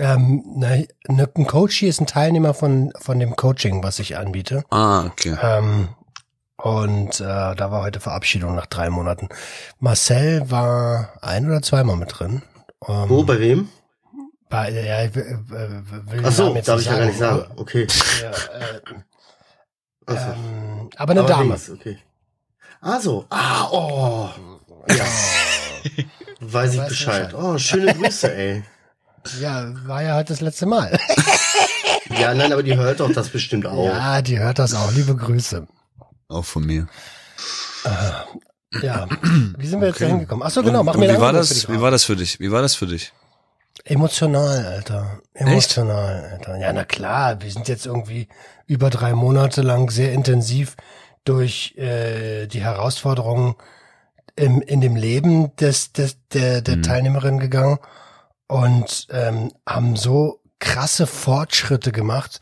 [0.00, 4.16] Ähm, ne, ne, ein Coach hier ist ein Teilnehmer von, von dem Coaching, was ich
[4.16, 4.64] anbiete.
[4.70, 5.36] Ah, okay.
[5.42, 5.88] Ähm,
[6.56, 9.28] und äh, da war heute Verabschiedung nach drei Monaten.
[9.78, 12.42] Marcel war ein oder zweimal mit drin.
[12.88, 13.68] Ähm, Wo, bei wem?
[14.48, 17.44] Bei, ja, ich will, äh, will den Ach so, darf ich ja gar nicht sagen.
[17.56, 17.86] Okay.
[18.22, 18.80] Ja, äh,
[20.06, 20.32] Ach so.
[20.32, 21.44] ähm, aber eine Aber Dame.
[21.44, 21.98] links, okay.
[22.80, 23.26] Ah, so.
[23.28, 24.28] Ah, oh.
[24.88, 25.04] Ja.
[26.40, 27.28] Weiß ich Bescheid.
[27.30, 27.34] Bescheid.
[27.34, 28.64] Oh, schöne Grüße, ey.
[29.40, 30.98] Ja, war ja heute das letzte Mal.
[32.18, 33.84] Ja, nein, aber die hört doch das bestimmt auch.
[33.86, 34.90] Ja, die hört das auch.
[34.92, 35.68] Liebe Grüße.
[36.28, 36.88] Auch von mir.
[38.82, 39.06] Ja.
[39.56, 40.04] Wie sind wir jetzt Okay.
[40.06, 40.44] da hingekommen?
[40.46, 40.80] Ach so, genau.
[40.80, 41.68] Und- Mach und mir ein wie war das?
[41.68, 42.40] Wie war das für dich?
[42.40, 43.12] Wie war das für dich?
[43.84, 45.20] Emotional, Alter.
[45.34, 46.56] Emotional, Alter.
[46.58, 48.28] Ja, na klar, wir sind jetzt irgendwie
[48.66, 50.76] über drei Monate lang sehr intensiv
[51.24, 53.54] durch äh, die Herausforderungen
[54.36, 56.82] im, in dem Leben des, des der, der Mhm.
[56.82, 57.78] Teilnehmerin gegangen
[58.50, 62.40] und ähm, haben so krasse Fortschritte gemacht.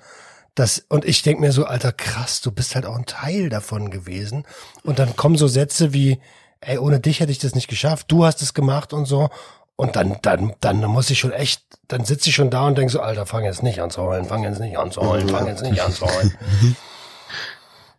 [0.54, 3.90] Das, und ich denk mir so, Alter, krass, du bist halt auch ein Teil davon
[3.90, 4.44] gewesen.
[4.82, 6.18] Und dann kommen so Sätze wie,
[6.60, 9.28] ey, ohne dich hätte ich das nicht geschafft, du hast es gemacht und so.
[9.76, 12.90] Und dann, dann, dann muss ich schon echt, dann sitze ich schon da und denk
[12.90, 15.46] so, Alter, fang jetzt nicht an zu heulen, fang jetzt nicht an zu heulen, fang
[15.46, 16.34] jetzt nicht an zu heulen.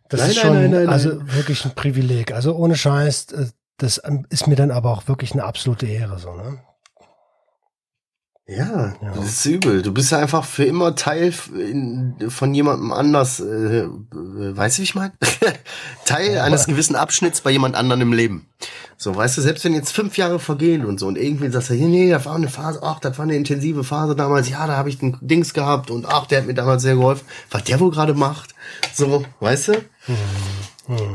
[0.08, 2.32] Das Nein, ist schon, nein, nein, also wirklich ein Privileg.
[2.32, 3.46] Also ohne Scheiß, äh,
[3.76, 6.58] das ist mir dann aber auch wirklich eine absolute Ehre, so, ne?
[8.50, 9.12] Ja, Ja.
[9.14, 9.82] das ist übel.
[9.82, 13.38] Du bist ja einfach für immer Teil von jemandem anders.
[13.38, 13.44] Äh,
[13.84, 15.12] äh, weißt du, wie ich meine?
[16.04, 18.46] Teil eines gewissen Abschnitts bei jemand anderem im Leben.
[18.96, 21.74] So, weißt du, selbst wenn jetzt fünf Jahre vergehen und so und irgendwie sagst du,
[21.74, 24.76] nee, nee, das war eine Phase, ach, das war eine intensive Phase damals, ja, da
[24.76, 27.24] habe ich den Dings gehabt und ach, der hat mir damals sehr geholfen.
[27.50, 28.54] Was der wohl gerade macht.
[28.92, 29.72] So, weißt du?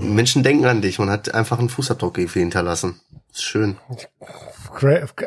[0.01, 0.99] Menschen denken an dich.
[0.99, 2.99] Man hat einfach einen Fußabdruck hinterlassen.
[3.31, 3.75] Ist schön.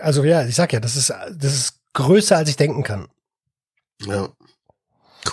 [0.00, 3.08] Also ja, ich sag ja, das ist, das ist größer, als ich denken kann.
[4.06, 4.28] Ja.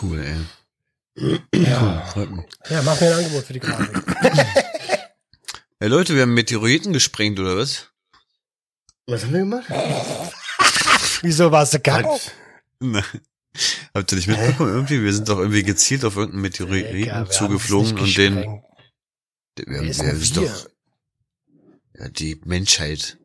[0.01, 1.36] Cool, ey.
[1.56, 2.45] Ja, Freut mich.
[2.69, 3.95] ja mach mir ein Angebot für die Grafik.
[5.80, 7.91] Ey Leute, wir haben Meteoriten gesprengt, oder was?
[9.08, 9.67] Was haben wir gemacht?
[11.21, 11.80] Wieso warst du?
[12.80, 13.04] Nein.
[13.93, 14.73] Habt ihr nicht mitbekommen?
[14.73, 19.78] Irgendwie, wir sind doch irgendwie gezielt auf irgendeinen Meteoriten Digga, wir zugeflogen und den, wir,
[19.78, 20.47] haben- wir ist wir?
[20.49, 20.69] doch,
[21.99, 23.17] ja, die Menschheit,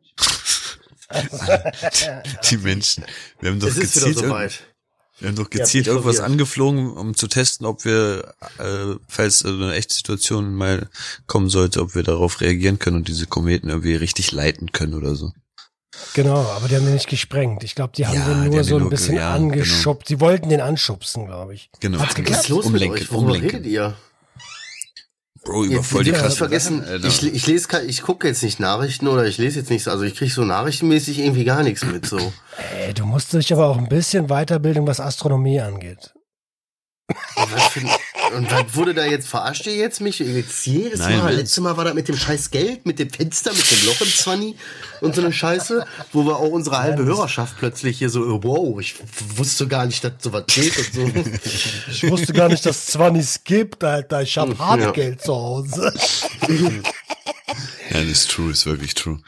[2.49, 3.05] die Menschen.
[3.39, 4.59] Wir haben doch gezielt, soweit.
[5.19, 6.31] wir haben doch gezielt irgendwas verwirrt.
[6.31, 10.89] angeflogen, um zu testen, ob wir, äh, falls also eine echte Situation mal
[11.27, 15.15] kommen sollte, ob wir darauf reagieren können und diese Kometen irgendwie richtig leiten können oder
[15.15, 15.31] so.
[16.13, 17.63] Genau, aber die haben den nicht gesprengt.
[17.63, 19.49] Ich glaube, die haben Ja, den die nur haben so ein bisschen ja, genau.
[19.51, 20.07] angeschubst.
[20.07, 21.69] Sie wollten den anschubsen, glaube ich.
[21.79, 21.99] Genau.
[21.99, 22.43] Hat's Was geklappt?
[22.43, 23.11] ist los Umlenken, mit euch?
[23.11, 23.49] Worüber umlenken.
[23.57, 23.95] redet ihr?
[25.43, 27.07] Bro, über Jetzt, voll die krasse ich vergessen, Sache, Alter.
[27.07, 30.03] ich, ich lese, ich gucke jetzt nicht Nachrichten oder ich lese jetzt nicht, so- also
[30.03, 32.19] ich kriege so nachrichtenmäßig irgendwie gar nichts mit, so.
[32.77, 36.13] Ey, du musst dich aber auch ein bisschen weiterbilden, was Astronomie angeht.
[37.35, 37.89] Was, für, ein-
[38.35, 40.19] und was wurde da jetzt, verarscht ihr jetzt mich?
[40.19, 43.51] Jetzt jedes Nein, Mal, letztes Mal war das mit dem scheiß Geld, mit dem Fenster,
[43.53, 44.55] mit dem Loch im Zwanni
[45.01, 48.95] und so eine Scheiße, wo wir auch unsere halbe Hörerschaft plötzlich hier so, wow, ich
[49.35, 51.23] wusste gar nicht, dass sowas geht und so.
[51.91, 54.21] Ich wusste gar nicht, dass es Zwannis gibt, Alter.
[54.21, 54.59] Ich habe Ja.
[54.59, 55.93] Hartgeld zu Hause.
[57.89, 59.19] Ja, das ist true, ist wirklich true.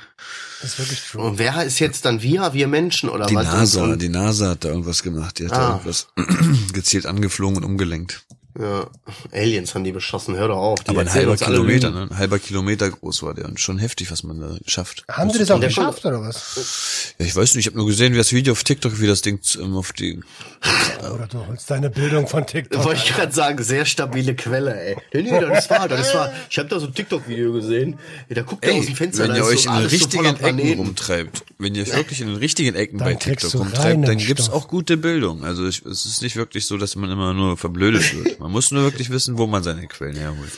[0.61, 1.21] Das ist wirklich true.
[1.23, 3.45] Und wer ist jetzt dann wir, wir Menschen oder Die was?
[3.45, 5.39] NASA, die NASA hat da irgendwas gemacht.
[5.39, 5.71] Die hat da Ah.
[5.73, 6.07] irgendwas
[6.73, 8.23] gezielt angeflogen und umgelenkt.
[8.59, 8.87] Ja,
[9.31, 10.79] Aliens haben die beschossen, hör doch auf.
[10.83, 12.03] Die Aber ein halber Kilometer, ne?
[12.03, 15.03] Ein halber Kilometer groß war der und schon heftig, was man da schafft.
[15.09, 17.15] Haben sie das auch der geschafft, oder was?
[17.17, 19.23] Ja, ich weiß nicht, ich habe nur gesehen, wie das Video auf TikTok, wie das
[19.23, 20.19] Ding ähm, auf die.
[21.13, 22.85] Oder du holst deine Bildung von TikTok.
[22.85, 24.95] Wollte ich gerade sagen, sehr stabile Quelle, ey.
[25.13, 27.99] Nee, nee, das war, das war, ich habe da so ein TikTok-Video gesehen.
[28.29, 30.79] Da guckt er aus dem Fenster, wenn ihr euch so in den richtigen Ecken Planeten.
[30.79, 34.45] rumtreibt, wenn ihr euch wirklich in den richtigen Ecken Dann bei TikTok rumtreibt, dann gibt's
[34.45, 34.63] Stoff.
[34.63, 35.43] auch gute Bildung.
[35.43, 38.39] Also ich, es ist nicht wirklich so, dass man immer nur verblödet wird.
[38.43, 40.51] Man muss nur wirklich wissen, wo man seine Quellen herholt.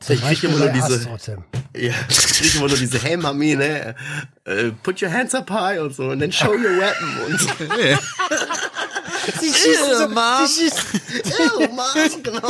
[0.00, 1.06] Ich krieg Beispiel immer nur diese-.
[1.76, 3.94] Ja, ich krieg immer nur diese Helm-Armee, ne?
[4.44, 7.48] Äh, put your hands up high und so, und dann show your weapon und so.
[9.40, 10.46] Sie schießen so, Mom.
[10.48, 11.00] sie schießen,
[11.58, 12.40] Oh, Mann, genau.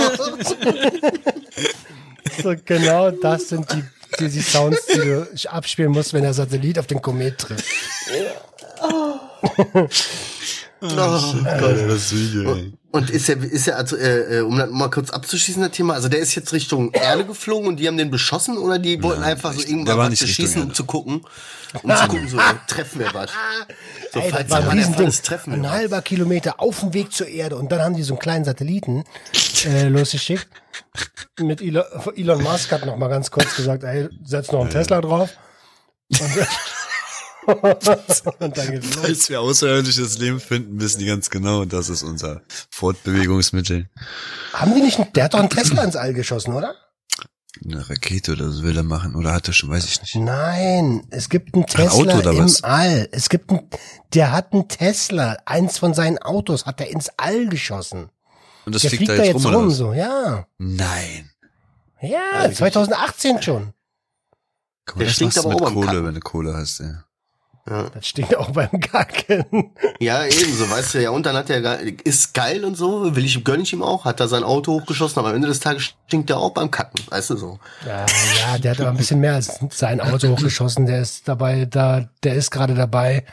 [2.43, 3.85] so, genau das sind die,
[4.21, 7.65] die, die Sounds, die du abspielen musst, wenn der Satellit auf den Komet trifft.
[8.81, 9.19] Oh,
[9.61, 9.91] Gott.
[10.81, 12.73] das Video, ey.
[12.99, 15.95] Und ist er, ist er, also, äh, äh, um das mal kurz abzuschließen, das Thema,
[15.95, 19.21] also der ist jetzt Richtung Erde geflogen und die haben den beschossen oder die wollten
[19.21, 21.23] Nein, einfach so irgendwann was beschießen, um zu gucken,
[21.83, 23.31] um zu gucken, so, äh, treffen wir was.
[24.11, 25.71] So, Ey, falls das war ein treffen wir Ein was.
[25.71, 27.57] halber Kilometer auf dem Weg zur Erde.
[27.57, 29.05] Und dann haben die so einen kleinen Satelliten
[29.67, 30.49] äh, losgeschickt.
[31.39, 31.85] Mit Elon,
[32.17, 35.29] Elon Musk hat noch mal ganz kurz gesagt, ey, setz noch einen Tesla drauf.
[36.09, 36.21] Und,
[37.49, 39.05] und dann geht's los.
[39.05, 43.89] Falls wir außerirdisches Leben finden, wissen die ganz genau, das ist unser Fortbewegungsmittel.
[44.53, 46.75] Haben die nicht, der hat doch einen Tesla ins All geschossen, oder?
[47.65, 49.17] Eine Rakete oder so will er machen.
[49.17, 50.15] Oder hat er schon, weiß ich nicht.
[50.17, 52.63] Nein, es gibt einen Ein Tesla Auto oder im was?
[52.63, 53.09] All.
[53.11, 53.69] Es gibt ein,
[54.15, 55.39] der hat einen Tesla.
[55.45, 58.11] Eins von seinen Autos hat er ins All geschossen.
[58.65, 60.47] Und das der fliegt, fliegt da da jetzt rum, rum, so, ja.
[60.59, 61.31] Nein.
[62.01, 63.73] Ja, 2018 schon.
[64.85, 66.95] Guck mal, Der das stinkt machst du aber mit Kohle, wenn du Kohle hast, ey.
[67.69, 67.91] Ja.
[67.91, 69.73] Das stinkt auch beim Gacken.
[70.01, 73.45] Ja, ebenso, weißt du, ja, und dann hat er, ist geil und so, will ich,
[73.45, 76.31] gönn ich ihm auch, hat er sein Auto hochgeschossen, aber am Ende des Tages stinkt
[76.31, 77.59] er auch beim Kacken, weißt du so.
[77.87, 78.07] Ja,
[78.41, 80.87] ja, der hat aber ein bisschen mehr als sein Auto hochgeschossen.
[80.87, 83.25] Der ist dabei, da, der ist gerade dabei,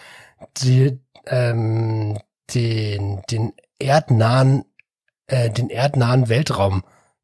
[0.58, 2.20] die, ähm,
[2.54, 4.66] den, den erdnahen,
[5.28, 6.84] äh, den erdnahen Weltraum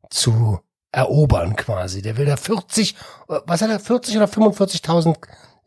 [0.09, 0.59] zu
[0.91, 2.01] erobern quasi.
[2.01, 2.95] Der will da 40,
[3.27, 5.17] äh, was hat er, 40 oder 45.000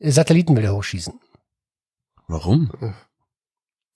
[0.00, 1.18] Satelliten will er hochschießen.
[2.26, 2.70] Warum?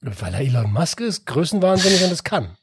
[0.00, 2.56] Weil er Elon Musk ist, größenwahnsinnig und es kann.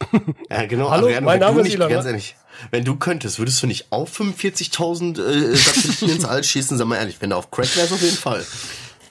[0.48, 0.90] Ja, genau.
[0.90, 2.08] Hallo, Adriano, mein wenn Name du ist nicht, Elon ganz Musk.
[2.08, 2.36] ehrlich,
[2.70, 6.78] wenn du könntest, würdest du nicht auch 45.000 äh, Satelliten ins All schießen?
[6.78, 8.44] Sag mal ehrlich, wenn du auf Crack wärst, auf jeden Fall.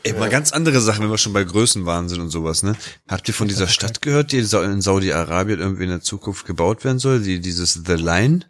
[0.03, 2.75] Ey, mal ganz andere Sachen, wenn wir schon bei Größenwahnsinn und sowas, ne?
[3.07, 6.99] Habt ihr von dieser Stadt gehört, die in Saudi-Arabien irgendwie in der Zukunft gebaut werden
[6.99, 7.21] soll?
[7.21, 8.49] Die, dieses The Line?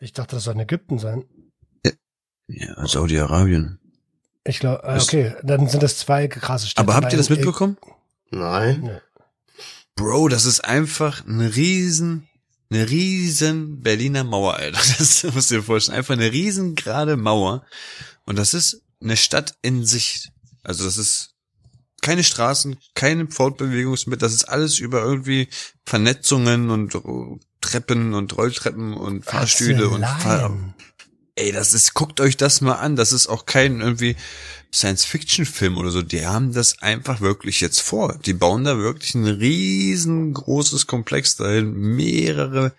[0.00, 1.24] Ich dachte, das soll in Ägypten sein.
[2.48, 3.80] Ja, Saudi-Arabien.
[4.46, 6.80] Ich glaube, äh, okay, dann sind das zwei krasse Städte.
[6.80, 7.76] Aber habt ihr das mitbekommen?
[8.30, 9.00] Nein.
[9.94, 12.28] Bro, das ist einfach ein riesen,
[12.70, 14.78] eine riesen Berliner Mauer, Alter.
[14.98, 15.98] Das musst du dir vorstellen.
[15.98, 17.64] Einfach eine riesen gerade Mauer.
[18.24, 20.30] Und das ist eine Stadt in sich.
[20.62, 21.34] Also das ist
[22.02, 24.20] keine Straßen, keine Fortbewegungsmittel.
[24.20, 25.48] Das ist alles über irgendwie
[25.84, 26.96] Vernetzungen und
[27.60, 30.56] Treppen und Rolltreppen und Fahrstühle und Fahr.
[31.38, 32.96] Ey, das ist, guckt euch das mal an.
[32.96, 34.16] Das ist auch kein irgendwie
[34.72, 36.00] Science-Fiction-Film oder so.
[36.00, 38.18] Die haben das einfach wirklich jetzt vor.
[38.24, 41.72] Die bauen da wirklich ein riesengroßes Komplex dahin.
[41.72, 42.74] Mehrere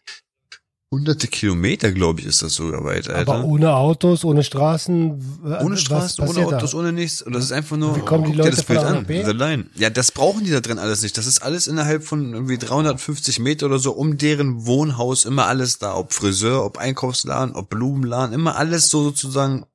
[0.90, 3.34] hunderte Kilometer, glaube ich, ist das sogar weit, Alter.
[3.34, 5.40] Aber ohne Autos, ohne Straßen.
[5.62, 6.58] ohne Straßen, ohne passiert da?
[6.58, 7.22] Autos, ohne nichts.
[7.22, 9.06] Und das ist einfach nur, Wie kommen die Leute das Bild an.
[9.06, 9.66] Line.
[9.76, 11.18] Ja, das brauchen die da drin alles nicht.
[11.18, 15.78] Das ist alles innerhalb von irgendwie 350 Meter oder so um deren Wohnhaus immer alles
[15.78, 15.96] da.
[15.96, 19.66] Ob Friseur, ob Einkaufsladen, ob Blumenladen, immer alles so sozusagen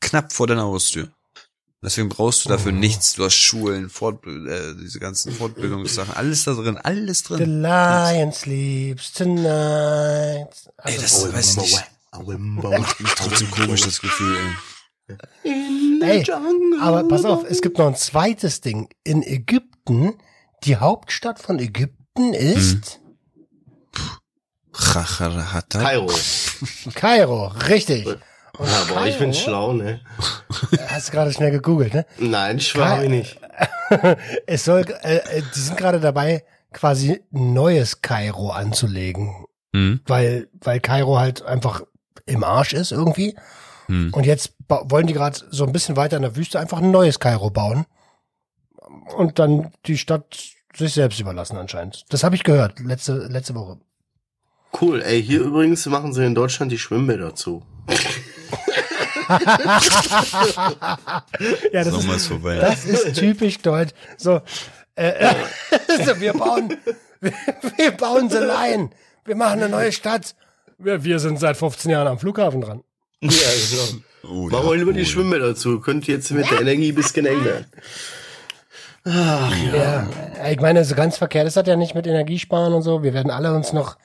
[0.00, 1.08] knapp vor deiner Haustür.
[1.80, 2.52] Deswegen brauchst du Oh.
[2.52, 3.12] dafür nichts.
[3.12, 7.62] Du hast Schulen, Fort, äh, diese ganzen Fortbildungssachen, alles da drin, alles The drin.
[7.62, 10.48] lion sleeps tonight.
[10.82, 11.84] Ey, Also, das weiß ich nicht.
[12.12, 14.36] Macht mich trotzdem komisch, das Gefühl,
[15.44, 16.00] ey.
[16.02, 16.24] ey,
[16.80, 18.88] aber pass auf, es gibt noch ein zweites Ding.
[19.04, 20.14] In Ägypten,
[20.64, 22.98] die Hauptstadt von Ägypten ist
[24.72, 25.80] Chacharahata.
[25.80, 26.10] Kairo.
[26.94, 28.06] Kairo, richtig.
[28.58, 30.00] Ja, boah, ich bin schlau, ne?
[30.88, 32.06] Hast du gerade schnell gegoogelt, ne?
[32.18, 33.40] Nein, hab ich nicht.
[34.46, 40.00] Es soll, äh, äh, die sind gerade dabei, quasi ein neues Kairo anzulegen, Hm?
[40.06, 41.82] weil, weil Kairo halt einfach
[42.26, 43.36] im Arsch ist irgendwie.
[43.86, 44.12] Hm.
[44.12, 47.18] Und jetzt wollen die gerade so ein bisschen weiter in der Wüste einfach ein neues
[47.20, 47.86] Kairo bauen.
[49.16, 50.36] Und dann die Stadt
[50.76, 52.04] sich selbst überlassen anscheinend.
[52.10, 53.78] Das habe ich gehört, letzte, letzte Woche.
[54.80, 57.62] Cool, ey, hier übrigens machen sie in Deutschland die Schwimmbäder zu.
[61.72, 62.56] Ja, das Sommer ist, ist vorbei.
[62.56, 63.92] das ist typisch deutsch.
[64.16, 64.40] So,
[64.96, 65.34] äh, äh,
[66.04, 66.76] so wir bauen,
[67.20, 67.32] wir,
[67.76, 68.90] wir bauen The Line.
[69.24, 70.34] Wir machen eine neue Stadt.
[70.78, 72.82] Wir, wir sind seit 15 Jahren am Flughafen dran.
[73.20, 74.02] Ja, genau.
[74.24, 75.80] Oh, Machen wir lieber die Schwimmbäder zu.
[75.80, 77.66] Könnte jetzt mit der Energie ein bisschen eng werden.
[79.04, 80.06] Ja,
[80.50, 83.02] ich meine, so ganz verkehrt ist das ja nicht mit Energiesparen und so.
[83.02, 83.96] Wir werden alle uns noch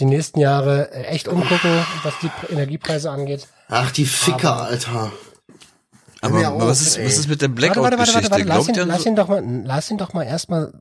[0.00, 1.70] die nächsten Jahre äh, echt umgucken,
[2.02, 3.46] was die Energiepreise angeht.
[3.74, 5.12] Ach, die Ficker, Alter.
[6.20, 7.06] Aber mir was, auf, ist, ey.
[7.06, 8.30] was ist mit der Warte, warte, warte, warte, Blackout-Geschichte?
[8.30, 8.44] warte.
[8.44, 9.08] Lass ihn, lass so?
[9.08, 10.72] ihn doch mal, lass ihn doch mal erstmal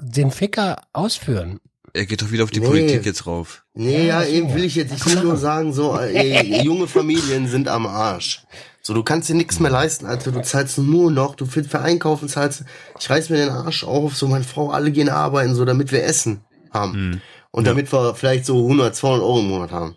[0.00, 1.60] den Ficker ausführen.
[1.92, 2.66] Er geht doch wieder auf die Nee.
[2.66, 3.64] Politik jetzt rauf.
[3.74, 4.92] Nee, ja, eben will ich jetzt.
[4.92, 8.42] Ich will nur sagen, so, ey, junge Familien sind am Arsch.
[8.82, 10.32] So, du kannst dir nichts mehr leisten, Alter.
[10.32, 12.64] Du zahlst nur noch, du für, für Einkaufen zahlst,
[12.98, 16.02] ich reiß mir den Arsch auf, so, meine Frau, alle gehen arbeiten, so, damit wir
[16.02, 16.40] Essen
[16.72, 17.22] haben.
[17.52, 19.96] Und damit wir vielleicht so 100, 200 Euro im Monat haben.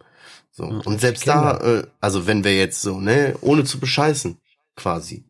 [0.55, 0.65] So.
[0.65, 4.37] Und selbst da, äh, also wenn wir jetzt so, ne, ohne zu bescheißen,
[4.75, 5.25] quasi.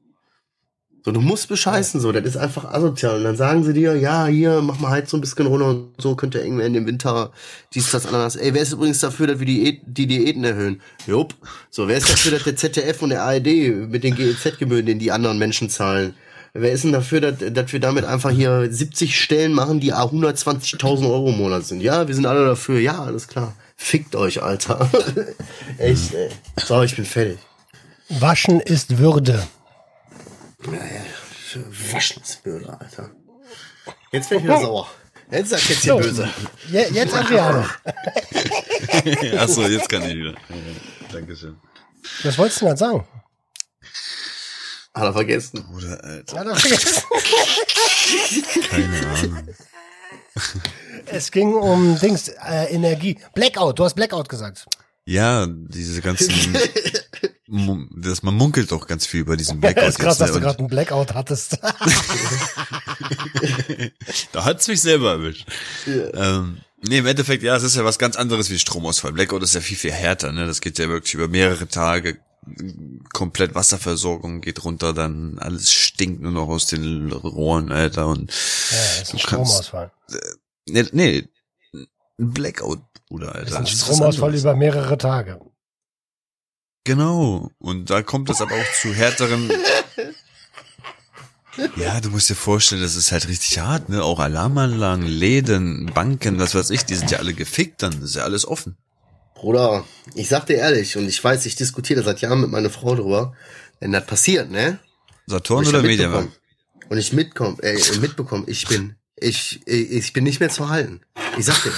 [1.06, 3.18] So, du musst bescheißen, so, das ist einfach asozial.
[3.18, 5.94] Und dann sagen sie dir, ja, hier, mach mal halt so ein bisschen runter und
[5.98, 7.32] so könnte irgendwann in dem Winter
[7.74, 8.36] dies, das, anderes.
[8.36, 10.82] Ey, wer ist übrigens dafür, dass wir die, die Diäten erhöhen?
[11.08, 11.36] Jupp.
[11.70, 13.48] So, wer ist dafür, dass der ZDF und der ARD
[13.90, 16.16] mit den GEZ-Gebühren, den die anderen Menschen zahlen?
[16.54, 21.10] Wer ist denn dafür, dass, dass wir damit einfach hier 70 Stellen machen, die 120.000
[21.10, 21.82] Euro im Monat sind?
[21.82, 22.80] Ja, wir sind alle dafür.
[22.80, 23.56] Ja, alles klar.
[23.76, 24.90] Fickt euch, Alter.
[25.78, 26.30] Echt, ey.
[26.66, 27.40] So, ich bin fertig.
[28.10, 29.46] Waschen ist Würde.
[31.92, 33.12] Waschensböde, Alter.
[34.12, 34.90] Jetzt bin ich wieder sauer.
[35.32, 36.00] Jetzt sagt jetzt hier So.
[36.00, 36.30] böse.
[36.70, 37.66] Je, jetzt Adriano.
[39.40, 40.36] Achso, jetzt kann ich wieder.
[41.12, 41.58] Dankeschön.
[42.24, 43.08] Was wolltest du denn gerade sagen?
[44.94, 45.64] Hat er vergessen.
[45.64, 46.36] Bruder, Alter.
[46.36, 47.04] Ja, doch vergessen.
[48.70, 49.48] Keine Ahnung.
[51.06, 53.18] Es ging um Dings, äh, Energie.
[53.36, 54.66] Blackout, du hast Blackout gesagt.
[55.06, 56.32] Ja, diese ganzen.
[57.96, 60.22] Das, man munkelt doch ganz viel über diesen Blackout ist krass, jetzt.
[60.22, 60.42] dass du Ne?
[60.46, 61.60] gerade einen Blackout hattest.
[64.32, 65.46] Da hat's mich selber erwischt.
[65.86, 66.58] Ähm,
[66.88, 69.12] nee, im Endeffekt, ja, es ist ja was ganz anderes wie Stromausfall.
[69.14, 70.48] Blackout ist ja viel, viel härter, ne?
[70.48, 72.18] Das geht ja wirklich über mehrere Tage.
[73.14, 78.08] Komplett Wasserversorgung geht runter, dann alles stinkt nur noch aus den Rohren, Alter.
[78.08, 79.92] Und Ja, das ist ein Du kannst- Stromausfall.
[80.68, 81.28] nee, nee
[82.20, 83.60] ein Blackout, Bruder, Alter.
[83.60, 85.40] Das ist ein Stromausfall über mehrere Tage.
[86.86, 87.50] Genau.
[87.60, 89.50] Und da kommt es aber auch zu härteren.
[91.76, 94.04] Ja, du musst dir vorstellen, das ist halt richtig hart, ne?
[94.04, 98.02] Auch Alarmanlagen, Läden, Banken, was weiß ich, die sind ja alle gefickt dann.
[98.02, 98.76] Ist ja alles offen.
[99.44, 99.84] Bruder,
[100.16, 103.36] ich sag dir ehrlich, und ich weiß, ich diskutiere seit Jahren mit meiner Frau drüber,
[103.82, 104.80] wenn das passiert, ne?
[105.28, 106.40] Saturn oder Mediamarkt?
[106.88, 111.02] Und ich mitkomm, äh, mitbekommen, ich bin, ich, ich, ich bin nicht mehr zu halten.
[111.38, 111.74] Ich sag dir.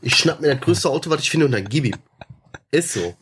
[0.00, 1.96] Ich schnapp mir das größte Auto, was ich finde, und dann gib ihm.
[2.70, 3.14] Ist so.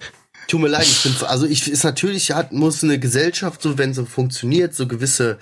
[0.46, 3.94] Tut mir leid, ich bin, also ich, ist natürlich, hat, muss eine Gesellschaft, so wenn
[3.94, 5.38] so funktioniert, so gewisse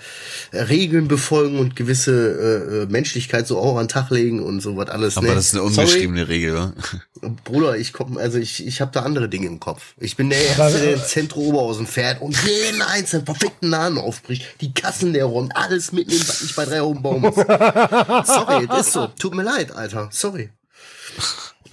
[0.51, 4.61] äh, Regeln befolgen und gewisse äh, äh, Menschlichkeit so auch an den Tag legen und
[4.61, 5.17] so was alles.
[5.17, 5.35] Aber ne?
[5.35, 6.73] das ist eine Sorry, ungeschriebene Regel, wa?
[7.43, 9.93] Bruder, ich komm, also ich, ich habe da andere Dinge im Kopf.
[9.97, 14.61] Ich bin der Erste, der ins Zentrum Oberhausen fährt und jeden einzelnen verfickten Laden aufbricht,
[14.61, 17.35] die Kassen leer räumt, alles mitnimmt, was nicht bei drei Euro Baum ist.
[17.35, 19.07] Sorry, das ist so.
[19.07, 20.09] Tut mir leid, Alter.
[20.11, 20.49] Sorry.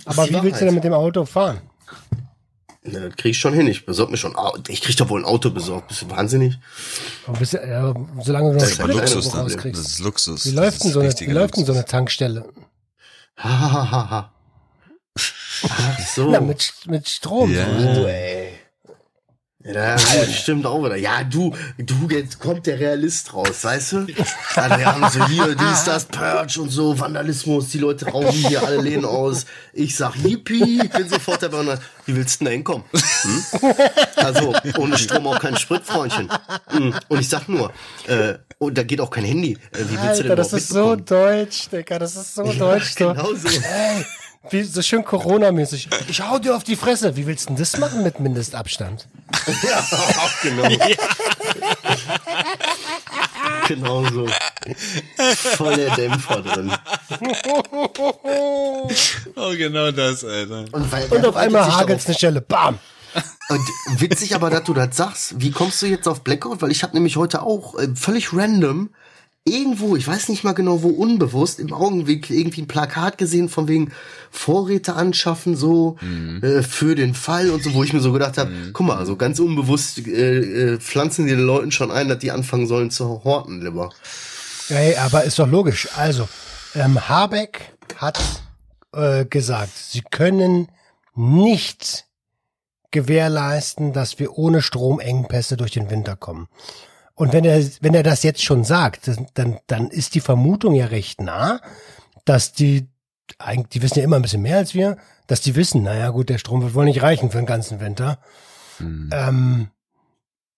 [0.04, 1.60] Aber wie willst du denn mit dem Auto fahren?
[2.82, 3.66] Na, das krieg ich schon hin.
[3.66, 4.34] Ich besorg mir schon.
[4.68, 5.88] Ich krieg doch wohl ein Auto besorgt.
[5.88, 6.58] Bist du wahnsinnig?
[7.26, 9.80] Du bist ja, ja, solange du noch Das ist Sprit Luxus dann, rauskriegst.
[9.80, 10.46] Das ist Luxus.
[10.46, 12.48] Wie läuft denn so eine, wie läuft denn so eine Tankstelle?
[13.36, 14.32] Ha, ha, ha, ha.
[15.68, 16.30] Ach so.
[16.30, 17.52] Na, mit, mit Strom.
[17.52, 17.66] Ja.
[17.94, 18.00] So.
[18.02, 18.49] Oh, ey.
[19.62, 20.96] Ja, stimmt auch wieder.
[20.96, 24.06] Ja, du, du, jetzt kommt der Realist raus, weißt du?
[24.56, 28.62] Ja, wir haben so hier, dies, das, Purge und so, Vandalismus, die Leute rauben hier
[28.62, 29.44] alle Läden aus.
[29.74, 32.84] Ich sag Yippie, ich bin sofort dabei und dann, wie willst du denn da hinkommen?
[32.92, 33.74] Hm?
[34.16, 36.30] Also, ohne Strom auch kein Sprit, Freundchen.
[36.68, 36.94] Hm.
[37.08, 37.70] Und ich sag nur,
[38.06, 39.58] äh, und da geht auch kein Handy.
[39.72, 42.94] Äh, wie willst du denn Alter, das ist so deutsch, Digga, das ist so deutsch.
[42.98, 43.12] So.
[43.12, 43.48] Genau so.
[43.48, 44.06] Ey,
[44.48, 45.88] wie, so schön Corona-mäßig.
[46.08, 47.14] Ich hau dir auf die Fresse.
[47.16, 49.06] Wie willst du denn das machen mit Mindestabstand?
[49.62, 49.84] Ja,
[50.42, 50.68] genau.
[53.68, 54.26] genau so.
[55.56, 56.72] Voll der Dämpfer drin.
[59.36, 60.64] Oh, genau das, Alter.
[60.72, 62.40] Und, weil, Und auf einmal hagelt's eine Stelle.
[62.40, 62.78] Bam!
[63.48, 63.60] Und
[63.98, 65.40] witzig aber, dass du das sagst.
[65.40, 66.62] Wie kommst du jetzt auf Blackout?
[66.62, 68.90] Weil ich habe nämlich heute auch äh, völlig random
[69.44, 73.68] irgendwo, ich weiß nicht mal genau wo, unbewusst im Augenblick irgendwie ein Plakat gesehen von
[73.68, 73.92] wegen
[74.30, 75.96] Vorräte anschaffen so
[76.42, 79.16] äh, für den Fall und so, wo ich mir so gedacht habe, guck mal, so
[79.16, 83.24] ganz unbewusst äh, äh, pflanzen die den Leuten schon ein, dass die anfangen sollen zu
[83.24, 83.90] horten lieber.
[84.68, 85.88] Ey, aber ist doch logisch.
[85.96, 86.28] Also,
[86.74, 88.20] ähm, Habeck hat
[88.92, 90.68] äh, gesagt, sie können
[91.14, 92.06] nicht
[92.90, 96.48] gewährleisten, dass wir ohne Stromengpässe durch den Winter kommen.
[97.20, 100.86] Und wenn er, wenn er das jetzt schon sagt, dann, dann ist die Vermutung ja
[100.86, 101.60] recht nah,
[102.24, 102.88] dass die,
[103.38, 104.96] eigentlich, die wissen ja immer ein bisschen mehr als wir,
[105.26, 108.22] dass die wissen, naja gut, der Strom wird wohl nicht reichen für den ganzen Winter.
[109.12, 109.68] Ähm,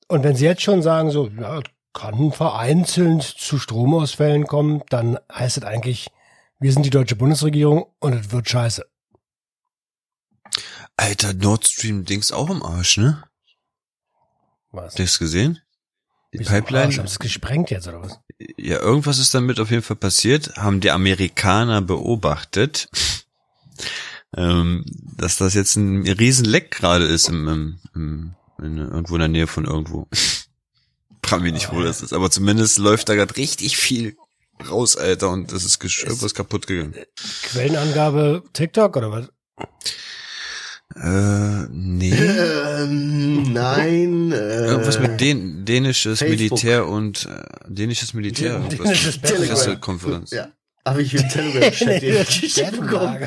[0.07, 1.63] und wenn sie jetzt schon sagen, so, ja,
[1.95, 6.13] kann vereinzelt zu Stromausfällen kommen, dann heißt es eigentlich,
[6.61, 8.87] wir sind die deutsche Bundesregierung und es wird scheiße.
[10.97, 13.25] Alter, Nord Stream Dings auch im Arsch, ne?
[14.71, 14.91] Was?
[14.93, 15.59] Habt ihr das gesehen?
[16.33, 16.87] Die am Pipeline?
[16.87, 16.99] Arsch?
[16.99, 18.19] Es gesprengt jetzt oder was?
[18.57, 22.89] Ja, irgendwas ist damit auf jeden Fall passiert, haben die Amerikaner beobachtet,
[24.37, 24.85] ähm,
[25.17, 29.47] dass das jetzt ein Riesenleck gerade ist im, im, im, in, irgendwo in der Nähe
[29.47, 30.09] von irgendwo.
[31.25, 34.17] Frag mich nicht, wo das ist, aber zumindest läuft da gerade richtig viel
[34.69, 36.95] raus, Alter, und das ist irgendwas kaputt gegangen.
[37.43, 39.29] Quellenangabe TikTok oder was?
[40.97, 42.13] Äh, nee.
[42.83, 44.33] Ähm, nein.
[44.33, 46.39] Äh, Irgendwas mit dän dänisches Facebook.
[46.39, 48.59] Militär und äh, dänisches Militär.
[48.71, 49.19] Dänisches.
[49.19, 50.31] Pressekonferenz.
[50.33, 50.49] Ja.
[50.85, 53.19] Habe ich im Telegram-Chat bekommen.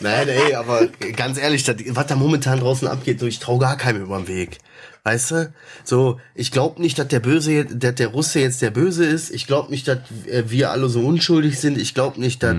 [0.00, 3.76] Nein, ey, aber ganz ehrlich, das, was da momentan draußen abgeht, so, ich trau gar
[3.76, 4.58] keinem über den Weg.
[5.04, 5.52] Weißt du?
[5.84, 9.30] So, ich glaube nicht, dass der Böse, jetzt- dass der Russe jetzt der Böse ist.
[9.30, 9.98] Ich glaube nicht, dass
[10.28, 11.78] äh, wir alle so unschuldig sind.
[11.78, 12.56] Ich glaube nicht, dass,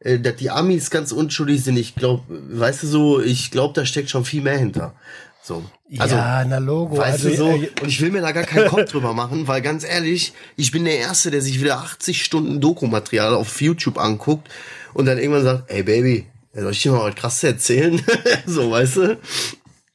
[0.00, 1.76] äh, dass die Amis ganz unschuldig sind.
[1.76, 4.94] Ich glaube, weißt du so, ich glaube, da steckt schon viel mehr hinter.
[5.42, 5.64] So.
[5.98, 6.98] Also, ja, na Logo.
[6.98, 9.48] Weißt also, du so, äh, und ich will mir da gar keinen Kopf drüber machen,
[9.48, 13.98] weil ganz ehrlich, ich bin der Erste, der sich wieder 80 Stunden Dokumaterial auf YouTube
[13.98, 14.48] anguckt
[14.94, 18.02] und dann irgendwann sagt, ey Baby, soll ich dir mal was krasses erzählen?
[18.46, 19.18] so, weißt du?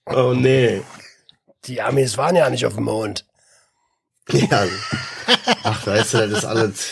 [0.05, 0.81] Oh nee.
[1.65, 3.25] die Amis waren ja nicht auf dem Mond.
[4.31, 4.65] Ja.
[5.63, 6.89] Ach, weißt du, das ist alles.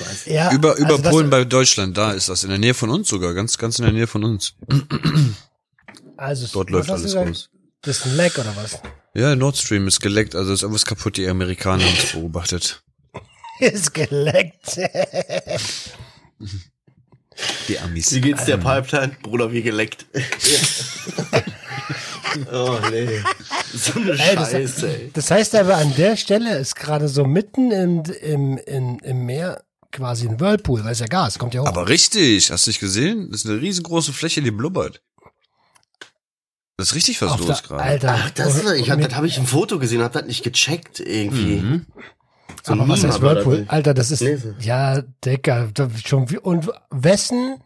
[0.00, 0.26] Weiß.
[0.26, 2.44] Ja, Über, über also Polen bei Deutschland, da ist das.
[2.44, 4.54] In der Nähe von uns sogar, ganz, ganz in der Nähe von uns.
[6.16, 7.50] Also, Dort läuft alles raus.
[7.82, 8.80] Das ist ein Leck oder was?
[9.14, 12.82] Ja, Nord Stream ist geleckt, also ist irgendwas kaputt, die Amerikaner haben es beobachtet.
[13.60, 14.80] Ist geleckt.
[17.68, 18.12] Die Amis.
[18.12, 19.14] Wie geht's der Pipeline?
[19.22, 20.06] Bruder, wie geleckt.
[22.52, 23.22] oh nee.
[23.74, 25.10] So eine Ey, das, Scheiße, ey.
[25.12, 29.62] das heißt aber, an der Stelle ist gerade so mitten im, im, im, im Meer
[29.92, 31.66] quasi ein Whirlpool, weil es ja Gas, kommt ja hoch.
[31.66, 33.30] Aber richtig, hast du nicht gesehen?
[33.30, 35.02] Das ist eine riesengroße Fläche, die blubbert.
[36.76, 37.82] Das ist richtig was los gerade.
[37.82, 38.14] Alter.
[38.18, 41.00] Ach, das, und- ich hab, das habe ich im Foto gesehen, hab das nicht gecheckt
[41.00, 41.56] irgendwie.
[41.56, 41.86] Mhm.
[42.62, 43.58] So ein aber was heißt war Whirlpool?
[43.64, 43.68] das.
[43.70, 44.54] Alter, das ist, so.
[44.60, 47.62] ja, Dicker, da- schon, wie- und wessen,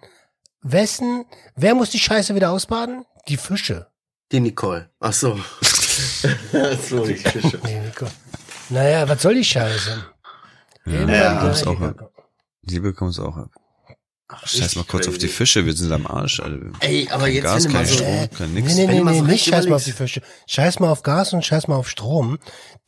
[0.62, 1.24] wessen,
[1.56, 3.04] wer muss die Scheiße wieder ausbaden?
[3.28, 3.86] Die Fische.
[4.32, 4.90] Die Nicole.
[5.00, 5.38] Ach so.
[6.88, 7.60] So, die Fische.
[7.64, 8.06] Nee, Nico.
[8.70, 10.04] Naja, was soll die Scheiße?
[10.86, 12.10] Irgendwann ja, gleich- ist auch ab.
[12.66, 13.50] Die bekommen es auch ab.
[14.44, 15.66] Scheiß mal kurz auf die Fische.
[15.66, 16.72] Wir sind am Arsch, Alter.
[16.80, 18.74] Ey, aber Kein jetzt, Gas, kein so- Strom, kein Nee, nix.
[18.74, 20.22] nee, nee, mal nee so nicht scheiß mal auf die Fische.
[20.48, 22.38] Scheiß mal auf Gas und scheiß mal auf Strom.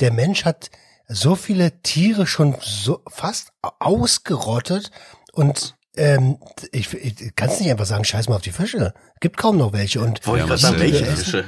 [0.00, 0.70] Der Mensch hat
[1.08, 4.90] so viele Tiere schon so fast ausgerottet
[5.32, 6.38] und ähm,
[6.72, 8.92] ich, ich kannst nicht einfach sagen, scheiß mal auf die Fische.
[9.20, 11.04] Gibt kaum noch welche und Wollte Ja, ich sagen, welche?
[11.06, 11.44] Fische?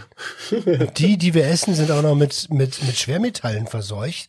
[0.96, 4.28] die, die wir essen, sind auch noch mit, mit, mit Schwermetallen verseucht.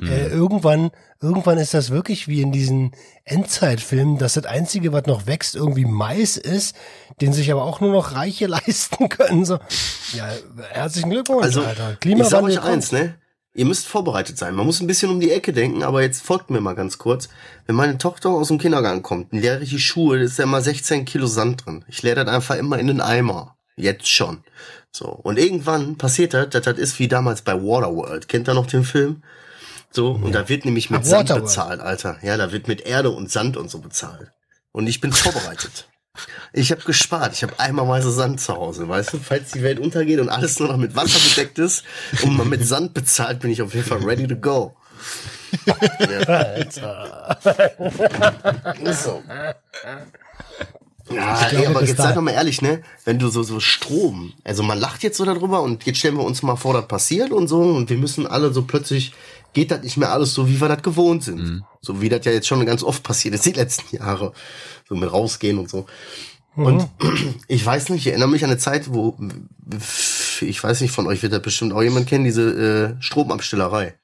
[0.00, 0.90] Äh, irgendwann,
[1.20, 2.92] irgendwann ist das wirklich wie in diesen
[3.24, 6.76] Endzeitfilmen, dass das Einzige, was noch wächst, irgendwie Mais ist,
[7.20, 9.44] den sich aber auch nur noch Reiche leisten können.
[9.44, 9.58] So,
[10.14, 10.28] ja,
[10.70, 11.72] herzlichen Glückwunsch, Also, Alter.
[11.72, 13.14] ich sag Klimawandel euch eins, ne?
[13.54, 14.54] Ihr müsst vorbereitet sein.
[14.54, 17.28] Man muss ein bisschen um die Ecke denken, aber jetzt folgt mir mal ganz kurz.
[17.66, 21.04] Wenn meine Tochter aus dem Kindergarten kommt leere ich die Schuhe, ist da immer 16
[21.04, 21.84] Kilo Sand drin.
[21.88, 23.56] Ich leere das einfach immer in den Eimer.
[23.74, 24.44] Jetzt schon.
[24.92, 25.08] So.
[25.08, 28.28] Und irgendwann passiert das, dass das ist wie damals bei Waterworld.
[28.28, 29.22] Kennt ihr noch den Film?
[29.90, 30.12] So.
[30.12, 31.44] Und da wird nämlich mit Ach, Sand Waterworld.
[31.46, 32.18] bezahlt, Alter.
[32.22, 34.30] Ja, da wird mit Erde und Sand und so bezahlt.
[34.72, 35.88] Und ich bin vorbereitet.
[36.52, 37.32] Ich habe gespart.
[37.34, 39.18] Ich habe eimerweise Sand zu Hause, weißt du?
[39.18, 41.84] Falls die Welt untergeht und alles nur noch mit Wasser bedeckt ist
[42.22, 44.74] und man mit Sand bezahlt, bin ich auf jeden Fall ready to go.
[46.00, 47.34] Ja.
[48.82, 49.22] Ist so.
[51.10, 52.82] Ja, ey, glaube, aber bis jetzt sei doch mal ehrlich, ne?
[53.04, 56.24] Wenn du so, so Strom, also man lacht jetzt so darüber und jetzt stellen wir
[56.24, 59.12] uns mal vor, das passiert und so und wir müssen alle so plötzlich,
[59.52, 61.64] geht das nicht mehr alles so, wie wir das gewohnt sind.
[61.80, 64.32] So wie das ja jetzt schon ganz oft passiert ist, die letzten Jahre.
[64.88, 65.86] So mit rausgehen und so.
[66.54, 66.88] Und
[67.48, 69.16] ich weiß nicht, ich erinnere mich an eine Zeit, wo,
[70.40, 73.94] ich weiß nicht, von euch wird das bestimmt auch jemand kennen, diese äh, Stromabstellerei.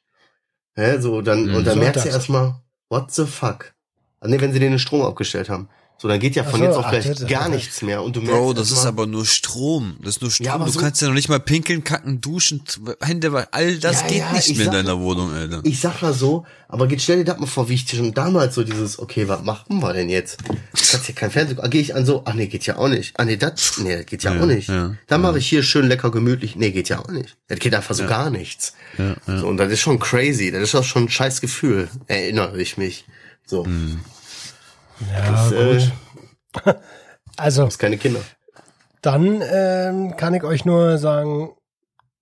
[0.76, 2.56] Hä, so dann, und dann merkst du erstmal,
[2.88, 3.74] what the fuck?
[4.20, 5.68] Ah, nee, wenn sie den Strom abgestellt haben.
[5.96, 8.02] So, dann geht ja von so, jetzt auf ach, gleich das- gar nichts mehr.
[8.02, 9.96] Und du merkst Bro, das ist aber nur Strom.
[10.02, 10.44] Das ist nur Strom.
[10.46, 12.62] Ja, aber du so- kannst ja noch nicht mal pinkeln, kacken, duschen,
[13.00, 15.60] Hände, wa- all das Ja, geht ja, nicht ich mehr in deiner Wohnung, Alter.
[15.64, 18.54] Ich sag mal so, aber geht stell dir das mal vor, wie ich schon damals
[18.56, 20.38] so dieses, okay, was machen wir denn jetzt?
[20.74, 22.88] Ich kannst ja kein Fernsehen, ah, gehe ich an so, ach nee, geht ja auch
[22.88, 23.18] nicht.
[23.18, 24.68] Ah nee, das, nee, geht ja, Ja, auch nicht.
[24.68, 27.36] ja, Dann mache ich hier schön lecker gemütlich, nee, geht ja auch nicht.
[27.48, 28.74] Das geht einfach so gar nichts.
[28.98, 29.38] Ja, ja.
[29.38, 32.76] So, und das ist schon crazy, das ist auch schon ein scheiß Gefühl, erinnere ich
[32.76, 33.06] mich.
[33.46, 34.00] So, Hm.
[35.12, 36.76] Ja, äh, gut.
[37.36, 38.20] Also, ist keine Kinder.
[39.02, 41.50] dann ähm, kann ich euch nur sagen,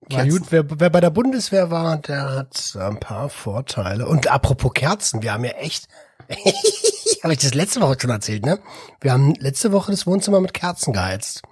[0.08, 4.06] war gut, wer, wer bei der Bundeswehr war, der hat ein paar Vorteile.
[4.08, 5.86] Und apropos Kerzen, wir haben ja echt,
[7.22, 8.58] habe ich das letzte Woche schon erzählt, ne?
[9.02, 11.42] Wir haben letzte Woche das Wohnzimmer mit Kerzen geheizt,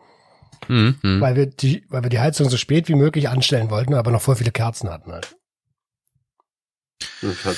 [0.66, 1.20] Hm, hm.
[1.20, 4.22] weil wir die, weil wir die Heizung so spät wie möglich anstellen wollten, aber noch
[4.22, 5.36] voll viele Kerzen hatten halt.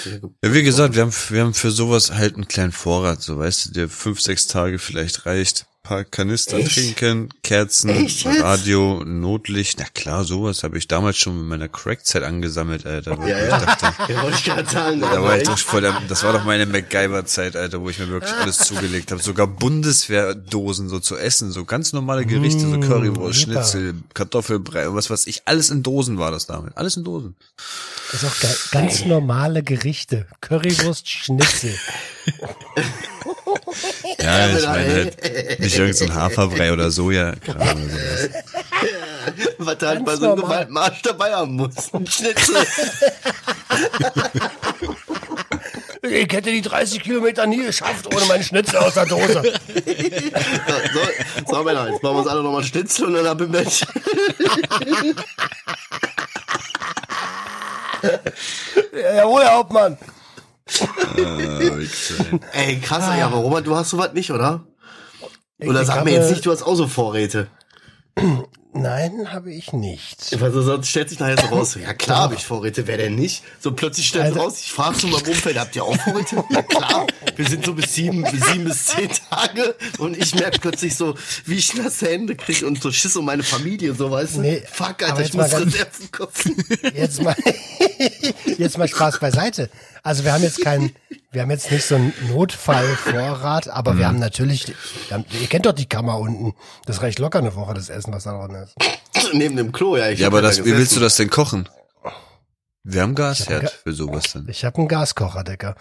[0.04, 3.38] Ge- Ja, wie gesagt, wir haben, wir haben für sowas halt einen kleinen Vorrat, so
[3.38, 5.66] weißt du, der fünf, sechs Tage vielleicht reicht.
[5.84, 6.74] Paar Kanister Echt?
[6.74, 8.40] trinken, Kerzen, Echt jetzt?
[8.40, 9.80] Radio, Notlicht.
[9.80, 13.18] Na klar, sowas habe ich damals schon mit meiner Crack-Zeit angesammelt, Alter.
[13.18, 13.58] Wo Ja, ich ja.
[13.58, 15.00] dachte, Ja, wollte ich gerade sagen.
[15.00, 18.32] da war ich doch voll das war doch meine MacGyver-Zeit, Alter, wo ich mir wirklich
[18.32, 19.20] alles zugelegt habe.
[19.20, 23.52] Sogar Bundeswehrdosen so zu essen, so ganz normale Gerichte, so Currywurst, super.
[23.64, 25.42] Schnitzel, Kartoffelbrei und was weiß ich.
[25.46, 26.76] Alles in Dosen war das damit.
[26.76, 27.34] Alles in Dosen.
[28.12, 28.70] Das ist auch.
[28.70, 30.28] Ganz normale Gerichte.
[30.40, 31.74] Currywurst, Schnitzel.
[34.20, 37.34] Ja, ich meine halt, nicht irgendein so ein Haferbrei oder Soja.
[37.48, 38.30] oder sowas.
[39.58, 40.66] Was du halt bei so einem normal.
[40.66, 41.94] Gewaltmarsch dabei haben musst.
[41.94, 42.56] Ein Schnitzel.
[46.02, 49.42] ich hätte die 30 Kilometer nie geschafft ohne meinen Schnitzel aus der Dose.
[49.42, 49.42] So,
[50.94, 53.86] so, so Männer, jetzt machen wir uns alle nochmal Schnitzel und dann ab im Bett.
[58.92, 59.96] Jawohl, Herr Hauptmann.
[60.80, 62.80] Wichser, ey.
[62.80, 64.64] Krass, ey, aber Robert, du hast sowas nicht, oder?
[65.64, 67.48] Oder Ich sag habe- mir jetzt nicht, du hast auch so Vorräte.
[68.74, 70.40] Nein, habe ich nicht.
[70.40, 73.14] Weil so- sonst stellt sich nachher so raus, ja klar habe ich Vorräte, wer denn
[73.14, 73.42] nicht?
[73.60, 76.42] So plötzlich stellt sich raus, ich frage so mal im Umfeld, habt ihr auch Vorräte?
[76.50, 77.06] Ja klar,
[77.36, 81.14] wir sind so bis sieben, bis sieben bis zehn Tage und ich merke plötzlich so,
[81.44, 84.40] wie ich nasse Hände kriege und so Schiss um meine Familie, so weißt du?
[84.40, 86.64] Nee, Fuck, Alter, ich muss Reserven kaufen.
[86.94, 87.36] Jetzt mal,
[88.58, 89.68] jetzt mal Spaß beiseite.
[90.02, 90.94] Also wir haben jetzt keinen,
[91.30, 93.98] wir haben jetzt nicht so einen Notfallvorrat, aber Mhm.
[93.98, 94.68] wir haben natürlich,
[95.08, 96.54] wir haben, ihr kennt doch die Kammer unten.
[96.86, 98.74] Das reicht locker eine Woche, das Essen, was da drin ist.
[99.34, 100.08] Neben dem Klo, ja.
[100.08, 101.68] Ich Ja, hab aber da das, wie willst du das denn kochen?
[102.84, 104.48] Wir haben Ga- Gasherd für sowas dann.
[104.48, 105.76] Ich habe einen Gaskocher, Decker.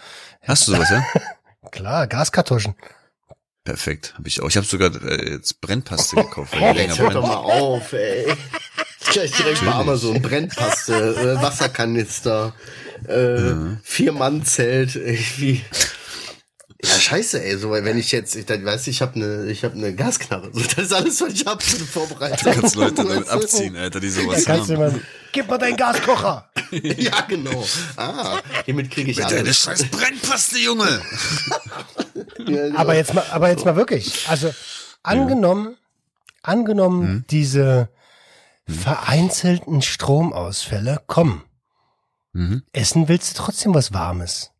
[0.46, 1.04] Hast du sowas, ja?
[1.72, 2.76] Klar, Gaskartuschen.
[3.64, 4.48] Perfekt, habe ich auch.
[4.48, 7.34] Ich habe sogar äh, jetzt Brennpaste gekauft, weil Jetzt hört doch brennt.
[7.34, 8.32] mal auf, ey.
[9.10, 10.94] Gleich direkt bei Amazon, Brennpaste,
[11.38, 12.54] äh, Wasserkanister,
[13.08, 15.62] äh, Vier-Mann-Zelt, irgendwie.
[16.84, 19.44] Ja, scheiße, ey, so, weil wenn ich jetzt, ich dann, weißt du, ich habe eine,
[19.48, 22.52] ich habe eine Gasknarre, so, das ist alles, was ich habe für eine Vorbereitung.
[22.54, 23.30] Kannst Leute damit du?
[23.30, 24.68] abziehen, Alter, die sowas du haben.
[24.72, 24.94] immer,
[25.30, 26.48] gib mal deinen Gaskocher.
[26.72, 27.64] Ja, genau.
[27.96, 29.58] Ah, hiermit kriege ich Deine alles.
[29.58, 31.02] scheiß Brennpaste, Junge!
[32.38, 32.78] Ja, genau.
[32.78, 34.26] Aber jetzt mal, aber jetzt mal wirklich.
[34.28, 34.52] Also
[35.02, 35.76] angenommen,
[36.42, 37.24] angenommen Hm?
[37.30, 37.88] diese
[38.66, 41.42] vereinzelten Stromausfälle kommen.
[42.32, 42.62] Mhm.
[42.72, 44.50] Essen willst du trotzdem was Warmes.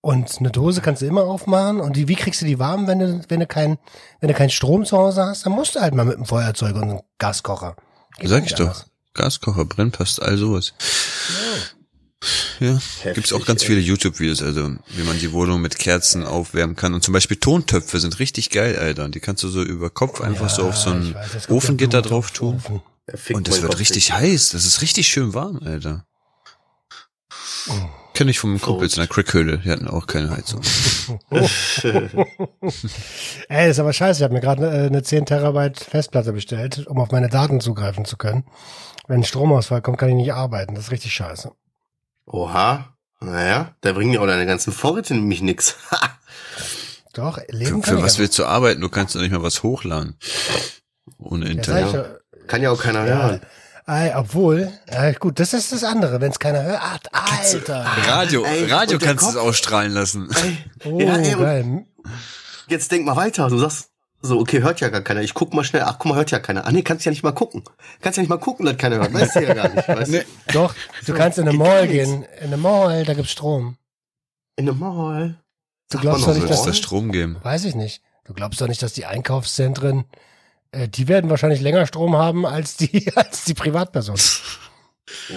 [0.00, 1.80] Und eine Dose kannst du immer aufmachen.
[1.80, 3.78] Und die, wie kriegst du die warm, wenn du, wenn du kein,
[4.20, 5.46] wenn du keinen Strom zu Hause hast?
[5.46, 7.76] Dann musst du halt mal mit dem Feuerzeug und einem Gaskocher.
[8.18, 8.66] Geht Sag nicht ich doch.
[8.66, 8.86] anders.
[9.14, 10.74] Gaskocher, Brennpaste, all sowas.
[12.60, 12.78] Ja,
[13.12, 13.68] gibt's auch ganz ey.
[13.68, 16.94] viele YouTube-Videos, also wie man die Wohnung mit Kerzen aufwärmen kann.
[16.94, 19.04] Und zum Beispiel Tontöpfe sind richtig geil, Alter.
[19.04, 21.26] Und die kannst du so über Kopf einfach so auf so Ja, ein ich weiß,
[21.26, 22.62] es gibt ja Ofengitter drauf tun.
[23.32, 24.50] Und das wird Kopf richtig heiß.
[24.50, 26.06] Das ist richtig schön warm, Alter.
[27.68, 27.72] Oh.
[28.14, 29.58] Kenn ich von meinem Kumpel in der Crackhöhle.
[29.58, 30.60] Die hatten auch keine Heizung.
[33.48, 34.20] Ey, ist aber scheiße.
[34.20, 38.04] Ich habe mir gerade eine, eine 10 Terabyte Festplatte bestellt, um auf meine Daten zugreifen
[38.04, 38.44] zu können.
[39.08, 40.74] Wenn ein Stromausfall kommt, kann ich nicht arbeiten.
[40.74, 41.50] Das ist richtig scheiße.
[42.26, 42.94] Oha.
[43.20, 45.76] Naja, da bringen ja auch deine ganzen Vorräte nämlich nix.
[47.14, 48.80] Doch, Für, leben kann für ich was willst du arbeiten?
[48.80, 50.18] Du kannst doch nicht mal was hochladen.
[51.18, 51.92] Ohne Internet.
[51.94, 52.04] ja.
[52.48, 53.40] Kann ja auch keiner Ja, hören.
[53.86, 56.20] Ey, obwohl, äh, gut, das ist das andere.
[56.20, 56.80] Wenn es keiner hört,
[57.12, 57.84] Alter.
[58.06, 60.30] Radio, Ey, Radio kannst du es ausstrahlen lassen.
[60.42, 61.84] Ey, Oh, ja, ey, geil.
[62.68, 63.48] jetzt denk mal weiter.
[63.48, 63.90] Du sagst
[64.22, 65.20] so, okay, hört ja gar keiner.
[65.20, 65.82] Ich guck mal schnell.
[65.84, 66.66] Ach, guck mal, hört ja keiner.
[66.66, 67.62] Ah, nee, kannst ja nicht mal gucken.
[68.00, 69.12] Kannst ja nicht mal gucken, dass keiner hört.
[69.12, 69.86] Weißt du ja gar nicht.
[69.86, 70.24] Weißt du?
[70.54, 70.74] Doch,
[71.04, 72.24] du kannst in eine Mall gehen.
[72.40, 73.76] In eine Mall, da gibt's Strom.
[74.56, 75.36] In einem Mall.
[75.90, 77.36] Du glaubst doch nicht, es dass da Strom geben?
[77.42, 78.00] Weiß ich nicht.
[78.24, 80.04] Du glaubst doch nicht, dass die Einkaufszentren,
[80.74, 84.20] äh, die werden wahrscheinlich länger Strom haben als die, als die Privatpersonen.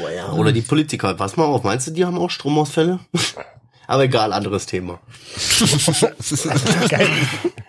[0.01, 0.31] Oh, ja.
[0.31, 1.13] Oder die Politiker.
[1.13, 1.63] Pass mal auf.
[1.63, 2.99] Meinst du, die haben auch Stromausfälle?
[3.89, 4.99] Aber egal, anderes Thema.
[6.89, 7.09] Geil.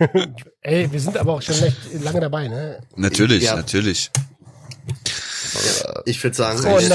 [0.63, 2.81] Ey, wir sind aber auch schon echt lange dabei, ne?
[2.97, 3.55] Natürlich, Ja.
[3.55, 4.11] natürlich.
[6.07, 6.89] Ich würde sagen, Oh Stelle-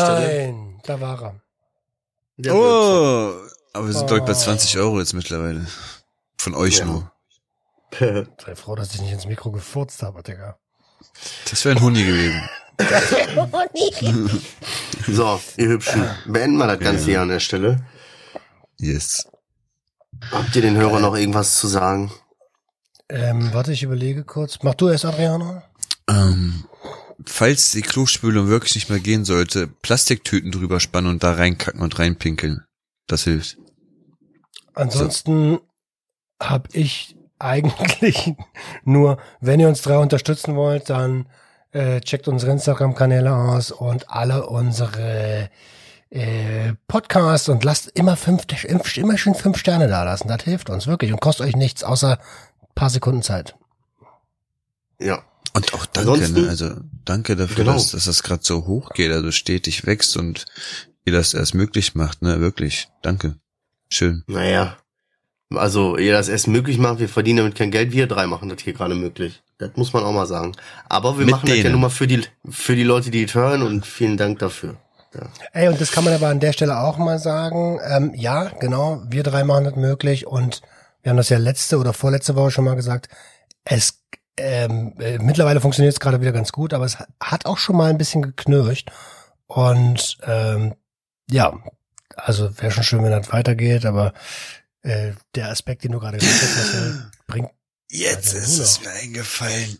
[0.52, 1.36] nein, da war er.
[2.36, 3.34] Der Oh,
[3.72, 4.36] aber wir sind, glaube ich, bei Oh.
[4.44, 5.68] 20 Euro jetzt mittlerweile.
[6.38, 6.86] Von euch Ja.
[6.86, 7.12] nur.
[7.98, 10.58] Sei froh, dass ich nicht ins Mikro gefurzt habe, Digga.
[11.50, 12.42] Das wäre ein Huni gewesen.
[15.08, 17.86] So, ihr Hübschen, beenden wir das Ganze hier an der Stelle.
[18.80, 19.28] Yes.
[20.32, 22.12] Habt ihr den Hörern noch irgendwas zu sagen?
[23.10, 24.60] Ähm, warte, ich überlege kurz.
[24.64, 25.62] Mach du erst, Adriano?
[26.10, 26.64] Ähm,
[27.26, 32.00] falls die Klospülung wirklich nicht mehr gehen sollte, Plastiktüten drüber spannen und da reinkacken und
[32.00, 32.64] reinpinkeln.
[33.08, 33.58] Das hilft.
[34.74, 35.60] Ansonsten
[36.42, 38.34] habe ich eigentlich
[38.84, 41.28] nur, wenn ihr uns drei unterstützen wollt, dann
[41.72, 45.50] äh, checkt unsere Instagram-Kanäle aus und alle unsere
[46.10, 48.44] äh, Podcasts und lasst immer fünf,
[48.96, 50.28] immer schön fünf Sterne da lassen.
[50.28, 53.56] Das hilft uns wirklich und kostet euch nichts, außer ein paar Sekunden Zeit.
[55.00, 55.24] Ja.
[55.56, 56.50] Und auch danke, Ansonsten- ne?
[56.50, 56.72] Also
[57.06, 57.74] danke dafür, Genau.
[57.74, 60.46] dass, dass das gerade so hoch geht, also stetig wächst und
[61.06, 62.40] ihr das erst möglich macht, ne?
[62.40, 62.90] Wirklich.
[63.02, 63.36] Danke.
[63.90, 64.24] Schön.
[64.28, 64.78] Naja.
[65.56, 68.62] Also, ihr das erst möglich macht, wir verdienen damit kein Geld, wir drei machen das
[68.62, 69.42] hier gerade möglich.
[69.58, 70.54] Das muss man auch mal sagen.
[70.90, 71.74] Aber wir Mit machen das ja denen.
[71.74, 74.76] nur mal für die, für die Leute, die es hören und vielen Dank dafür.
[75.14, 75.22] Ja.
[75.54, 77.80] Ey, und das kann man aber an der Stelle auch mal sagen.
[77.88, 80.62] Ähm, ja, genau, wir drei machen das möglich und
[81.04, 83.10] wir haben das ja letzte oder vorletzte Woche schon mal gesagt.
[83.64, 84.00] Es
[84.38, 87.90] ähm, äh, mittlerweile funktioniert es gerade wieder ganz gut, aber es hat auch schon mal
[87.90, 88.92] ein bisschen geknirscht.
[89.46, 90.74] Und ähm,
[91.30, 91.54] ja,
[92.16, 94.14] also wäre schon schön, wenn das weitergeht, aber
[94.84, 97.50] äh, der Aspekt, den du gerade gesagt hast, bringt
[97.90, 99.78] Jetzt ist es mir eingefallen.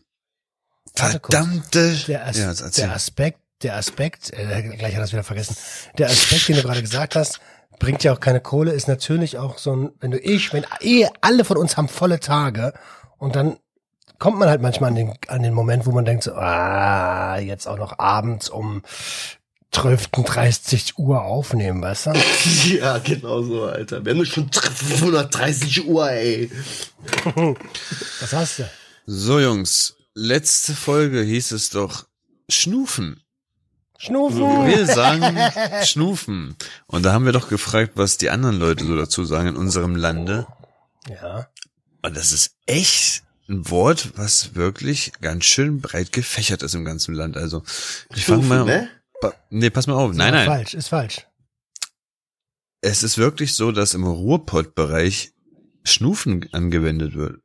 [0.96, 1.96] Verdammte.
[2.08, 5.56] der, As ja, der Aspekt, der Aspekt, äh, gleich hat er es wieder vergessen.
[5.98, 7.40] Der Aspekt, den du gerade gesagt hast,
[7.80, 11.08] bringt ja auch keine Kohle, ist natürlich auch so ein, wenn du ich, wenn eh
[11.22, 12.74] alle von uns haben volle Tage
[13.18, 13.58] und dann
[14.20, 17.68] kommt man halt manchmal an den, an den Moment, wo man denkt so, ah, jetzt
[17.68, 18.84] auch noch abends um
[19.74, 22.14] 12.30 Uhr aufnehmen, weißt du?
[22.78, 24.06] Ja, genau so, Alter.
[24.06, 26.52] Wir haben schon 530 Uhr, ey.
[28.20, 28.70] Was hast du?
[29.06, 29.96] So, Jungs.
[30.14, 32.06] Letzte Folge hieß es doch
[32.50, 33.20] Schnufen.
[33.98, 34.68] Schnufen!
[34.68, 35.38] Wir sagen
[35.86, 36.56] Schnufen.
[36.88, 39.96] Und da haben wir doch gefragt, was die anderen Leute so dazu sagen in unserem
[39.96, 40.46] Lande.
[41.10, 41.48] Ja.
[42.04, 47.16] Und das ist echt ein Wort, was wirklich ganz schön breit gefächert ist im ganzen
[47.16, 47.38] Land.
[47.38, 47.64] Also,
[48.14, 48.66] ich fange mal.
[48.66, 48.90] ne?
[49.50, 50.14] Nee, pass mal auf.
[50.14, 50.48] Nein, Ist nein.
[50.48, 51.28] Falsch, ist falsch.
[52.82, 55.32] Es ist wirklich so, dass im Ruhrpott-Bereich
[55.86, 57.40] Schnufen angewendet wird.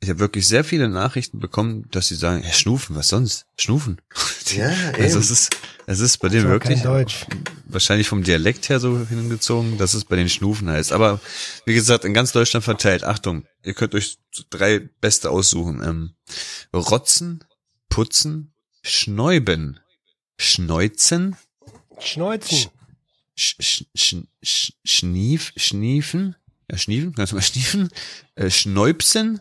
[0.00, 3.46] Ich habe wirklich sehr viele Nachrichten bekommen, dass sie sagen, ja, Schnufen, was sonst?
[3.58, 4.00] Schnufen.
[4.52, 5.04] Ja, Also eben.
[5.20, 5.56] es ist,
[5.86, 6.82] es ist bei denen wirklich
[7.64, 10.92] wahrscheinlich vom Dialekt her so hingezogen, dass es bei den Schnufen heißt.
[10.92, 11.20] Aber
[11.64, 13.02] wie gesagt, in ganz Deutschland verteilt.
[13.02, 14.18] Achtung, ihr könnt euch
[14.50, 15.80] drei Beste aussuchen.
[15.82, 16.14] Ähm,
[16.74, 17.44] Rotzen,
[17.88, 18.52] Putzen,
[18.82, 19.80] Schnäuben,
[20.42, 21.36] Schneuzen,
[22.00, 22.68] Schneuzen.
[23.36, 26.34] Sch, sch, sch, sch, schnief, schniefen,
[26.68, 27.90] ja, schniefen, kannst du mal schniefen,
[28.34, 29.40] äh, schnäupsen,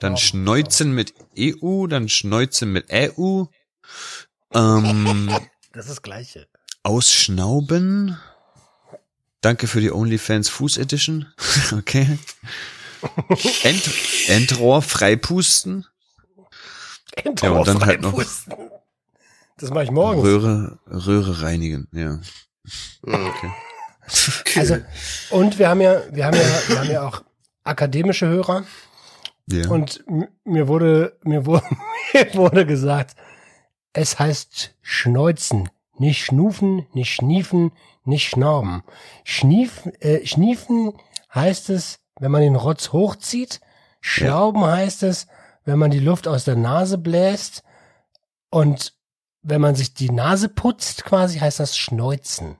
[0.00, 3.44] dann schneuzen mit EU, dann schneuzen mit EU,
[4.52, 5.30] ähm,
[5.72, 6.48] Das ist das Gleiche.
[6.82, 8.18] ausschnauben,
[9.40, 11.32] danke für die OnlyFans Fuß Edition,
[11.72, 12.18] okay,
[13.62, 13.90] Ent,
[14.26, 15.86] Entrohr freipusten,
[17.40, 18.24] Ja, und dann halt noch-.
[19.62, 20.24] Das mache ich morgens.
[20.24, 22.18] Röhre, Röhre reinigen, ja.
[23.04, 23.50] Okay.
[24.58, 24.76] Also,
[25.30, 27.22] und wir haben ja, wir haben ja, wir haben ja auch
[27.62, 28.64] akademische Hörer.
[29.46, 29.68] ja.
[29.70, 30.04] Und
[30.44, 31.64] mir wurde, mir wurde,
[32.12, 33.14] mir wurde gesagt,
[33.92, 37.70] es heißt Schneuzen, nicht schnufen, nicht schniefen,
[38.04, 38.82] nicht schnorben.
[39.22, 40.92] Schnief, äh, schniefen
[41.32, 43.60] heißt es, wenn man den Rotz hochzieht.
[44.00, 45.28] Schnauben heißt es,
[45.64, 47.62] wenn man die Luft aus der Nase bläst.
[48.50, 48.94] Und
[49.42, 52.56] wenn man sich die Nase putzt, quasi heißt das Schneuzen.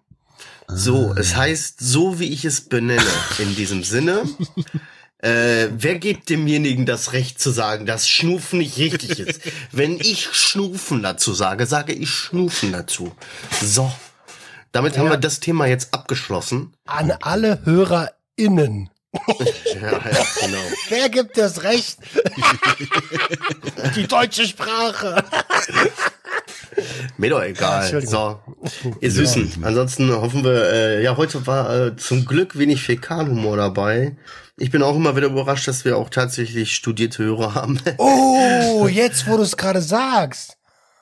[0.68, 3.02] So, es heißt, so wie ich es benenne,
[3.38, 4.22] in diesem Sinne.
[5.24, 9.40] Äh, wer gibt demjenigen das Recht zu sagen, dass Schnufen nicht richtig ist?
[9.70, 13.12] Wenn ich Schnufen dazu sage, sage ich Schnufen dazu.
[13.62, 13.92] So.
[14.72, 15.12] Damit haben Ja.
[15.12, 16.72] wir das Thema jetzt abgeschlossen.
[16.86, 18.90] An alle HörerInnen.
[19.80, 20.62] Ja, ja, genau.
[20.88, 21.98] Wer gibt das Recht?
[23.94, 25.24] Die deutsche Sprache.
[27.16, 28.06] Mir doch egal.
[28.06, 28.40] So,
[29.00, 29.62] ihr Süßen.
[29.62, 34.16] Ansonsten hoffen wir, äh, ja, heute war äh, zum Glück wenig Fäkalhumor dabei.
[34.58, 37.80] Ich bin auch immer wieder überrascht, dass wir auch tatsächlich studierte Hörer haben.
[37.98, 40.56] Oh, jetzt wo du es gerade sagst.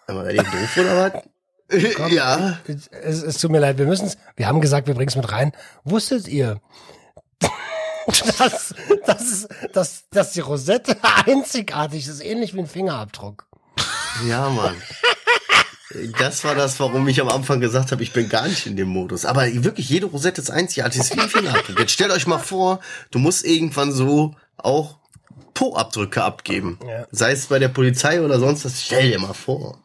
[0.07, 1.23] Aber die doof oder was?
[2.11, 2.59] ja.
[3.03, 4.19] Es, es tut mir leid, wir müssen es.
[4.37, 5.53] Wir haben gesagt, wir bringen es mit rein.
[5.85, 6.61] Wusstet ihr,
[8.39, 8.75] dass,
[9.07, 10.97] dass, dass, dass die Rosette
[11.27, 13.47] einzigartig ist, ähnlich wie ein Fingerabdruck?
[14.27, 14.75] Ja, Mann.
[16.19, 18.89] Das war das, warum ich am Anfang gesagt habe, ich bin gar nicht in dem
[18.89, 19.25] Modus.
[19.25, 21.79] Aber wirklich, jede Rosette ist einzigartig, ist wie ein Fingerabdruck.
[21.81, 22.81] Jetzt stellt euch mal vor,
[23.11, 24.99] du musst irgendwann so auch
[25.55, 26.79] Po-Abdrücke abgeben.
[26.87, 27.07] Ja.
[27.11, 28.83] Sei es bei der Polizei oder sonst was.
[28.85, 29.79] Stell dir mal vor.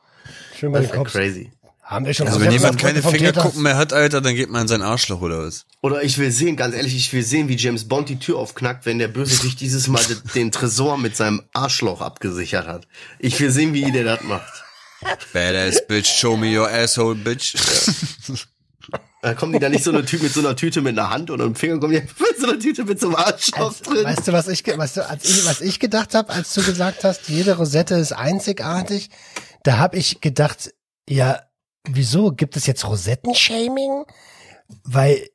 [0.58, 1.12] Schön bei Das den Kopf.
[1.12, 1.52] crazy.
[1.82, 3.02] Haben wir schon Also wenn jemand keine?
[3.04, 5.66] Fingerkuppen mehr hat, Alter, dann geht man in sein Arschloch oder was?
[5.82, 8.88] Oder ich will sehen, ganz ehrlich, ich will sehen, wie James Bond die Tür aufknackt,
[8.88, 12.88] wenn der Bösewicht dieses Mal de- den Tresor mit seinem Arschloch abgesichert hat.
[13.20, 14.64] Ich will sehen, wie der das macht.
[15.34, 17.56] Badass bitch, show me your asshole, bitch.
[19.22, 21.32] Da kommen die da nicht so eine Tüte mit so einer Tüte mit einer Hand
[21.32, 24.04] und einem Finger, kommen die mit so einer Tüte mit so einem Arschloch Als, drin.
[24.04, 27.04] weißt du, was ich, weißt du, als ich, was ich gedacht habe, als du gesagt
[27.04, 29.10] hast, jede Rosette ist einzigartig?
[29.64, 30.72] Da habe ich gedacht,
[31.10, 31.42] ja,
[31.90, 34.06] wieso gibt es jetzt Rosettenshaming?
[34.84, 35.28] Weil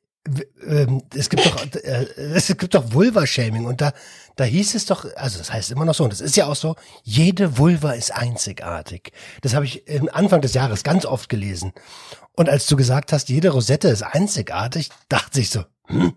[1.15, 2.05] es gibt doch äh,
[2.35, 3.93] es gibt doch Vulva-Shaming und da
[4.35, 6.55] da hieß es doch, also das heißt immer noch so und das ist ja auch
[6.55, 9.11] so, jede Vulva ist einzigartig.
[9.41, 11.73] Das habe ich am Anfang des Jahres ganz oft gelesen.
[12.33, 16.13] Und als du gesagt hast, jede Rosette ist einzigartig, dachte ich so, hm,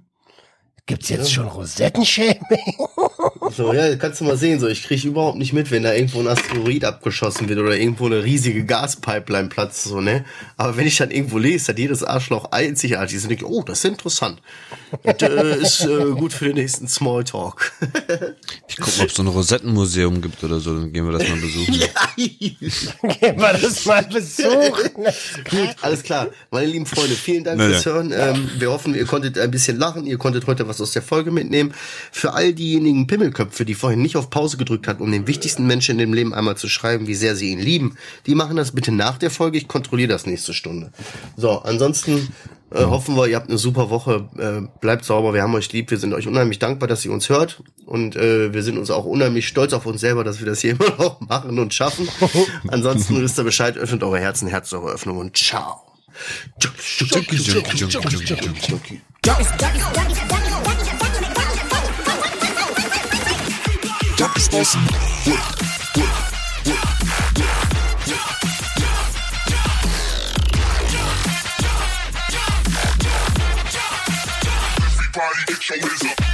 [0.86, 2.38] gibt's jetzt schon Rosettenshaming?
[3.56, 6.20] So, ja, kannst du mal sehen, so, ich kriege überhaupt nicht mit, wenn da irgendwo
[6.20, 10.24] ein Asteroid abgeschossen wird oder irgendwo eine riesige Gaspipeline platzt, so, ne?
[10.56, 13.62] Aber wenn ich dann irgendwo lese, hat jedes Arschloch einzigartig ist, dann denke ich, oh,
[13.62, 14.40] das ist interessant.
[15.02, 17.72] Das äh, ist äh, gut für den nächsten Smalltalk.
[18.66, 21.28] Ich guck mal, ob es so ein Rosettenmuseum gibt oder so, dann gehen wir das
[21.28, 21.74] mal besuchen.
[22.16, 25.04] Gehen wir das mal besuchen.
[25.48, 26.28] Gut, alles klar.
[26.50, 27.92] Meine lieben Freunde, vielen Dank fürs ja.
[27.92, 28.12] Hören.
[28.16, 31.30] Ähm, wir hoffen, ihr konntet ein bisschen lachen, ihr konntet heute was aus der Folge
[31.30, 31.74] mitnehmen.
[32.10, 35.92] Für all diejenigen Pimmelköpfe, die vorhin nicht auf Pause gedrückt hatten, um den wichtigsten Menschen
[35.92, 37.96] in dem Leben einmal zu schreiben, wie sehr sie ihn lieben,
[38.26, 39.56] die machen das bitte nach der Folge.
[39.56, 40.90] Ich kontrolliere das nächste Stunde.
[41.36, 42.32] So, ansonsten
[42.72, 44.28] äh, hoffen wir, ihr habt eine super Woche.
[44.36, 45.92] Äh, bleibt sauber, wir haben euch lieb.
[45.92, 47.62] Wir sind euch unheimlich dankbar, dass ihr uns hört.
[47.86, 50.72] Und äh, wir sind uns auch unheimlich stolz auf uns selber, dass wir das hier
[50.80, 52.08] immer noch machen und schaffen.
[52.66, 55.82] Ansonsten wisst ihr Bescheid, öffnet eure Herzen, Herz eure Öffnung und ciao.
[56.98, 59.00] Junkie, junkie, junkie, junkie, junkie.
[64.34, 64.80] Junkies Bossen.
[74.86, 76.33] Everybody get your hands up.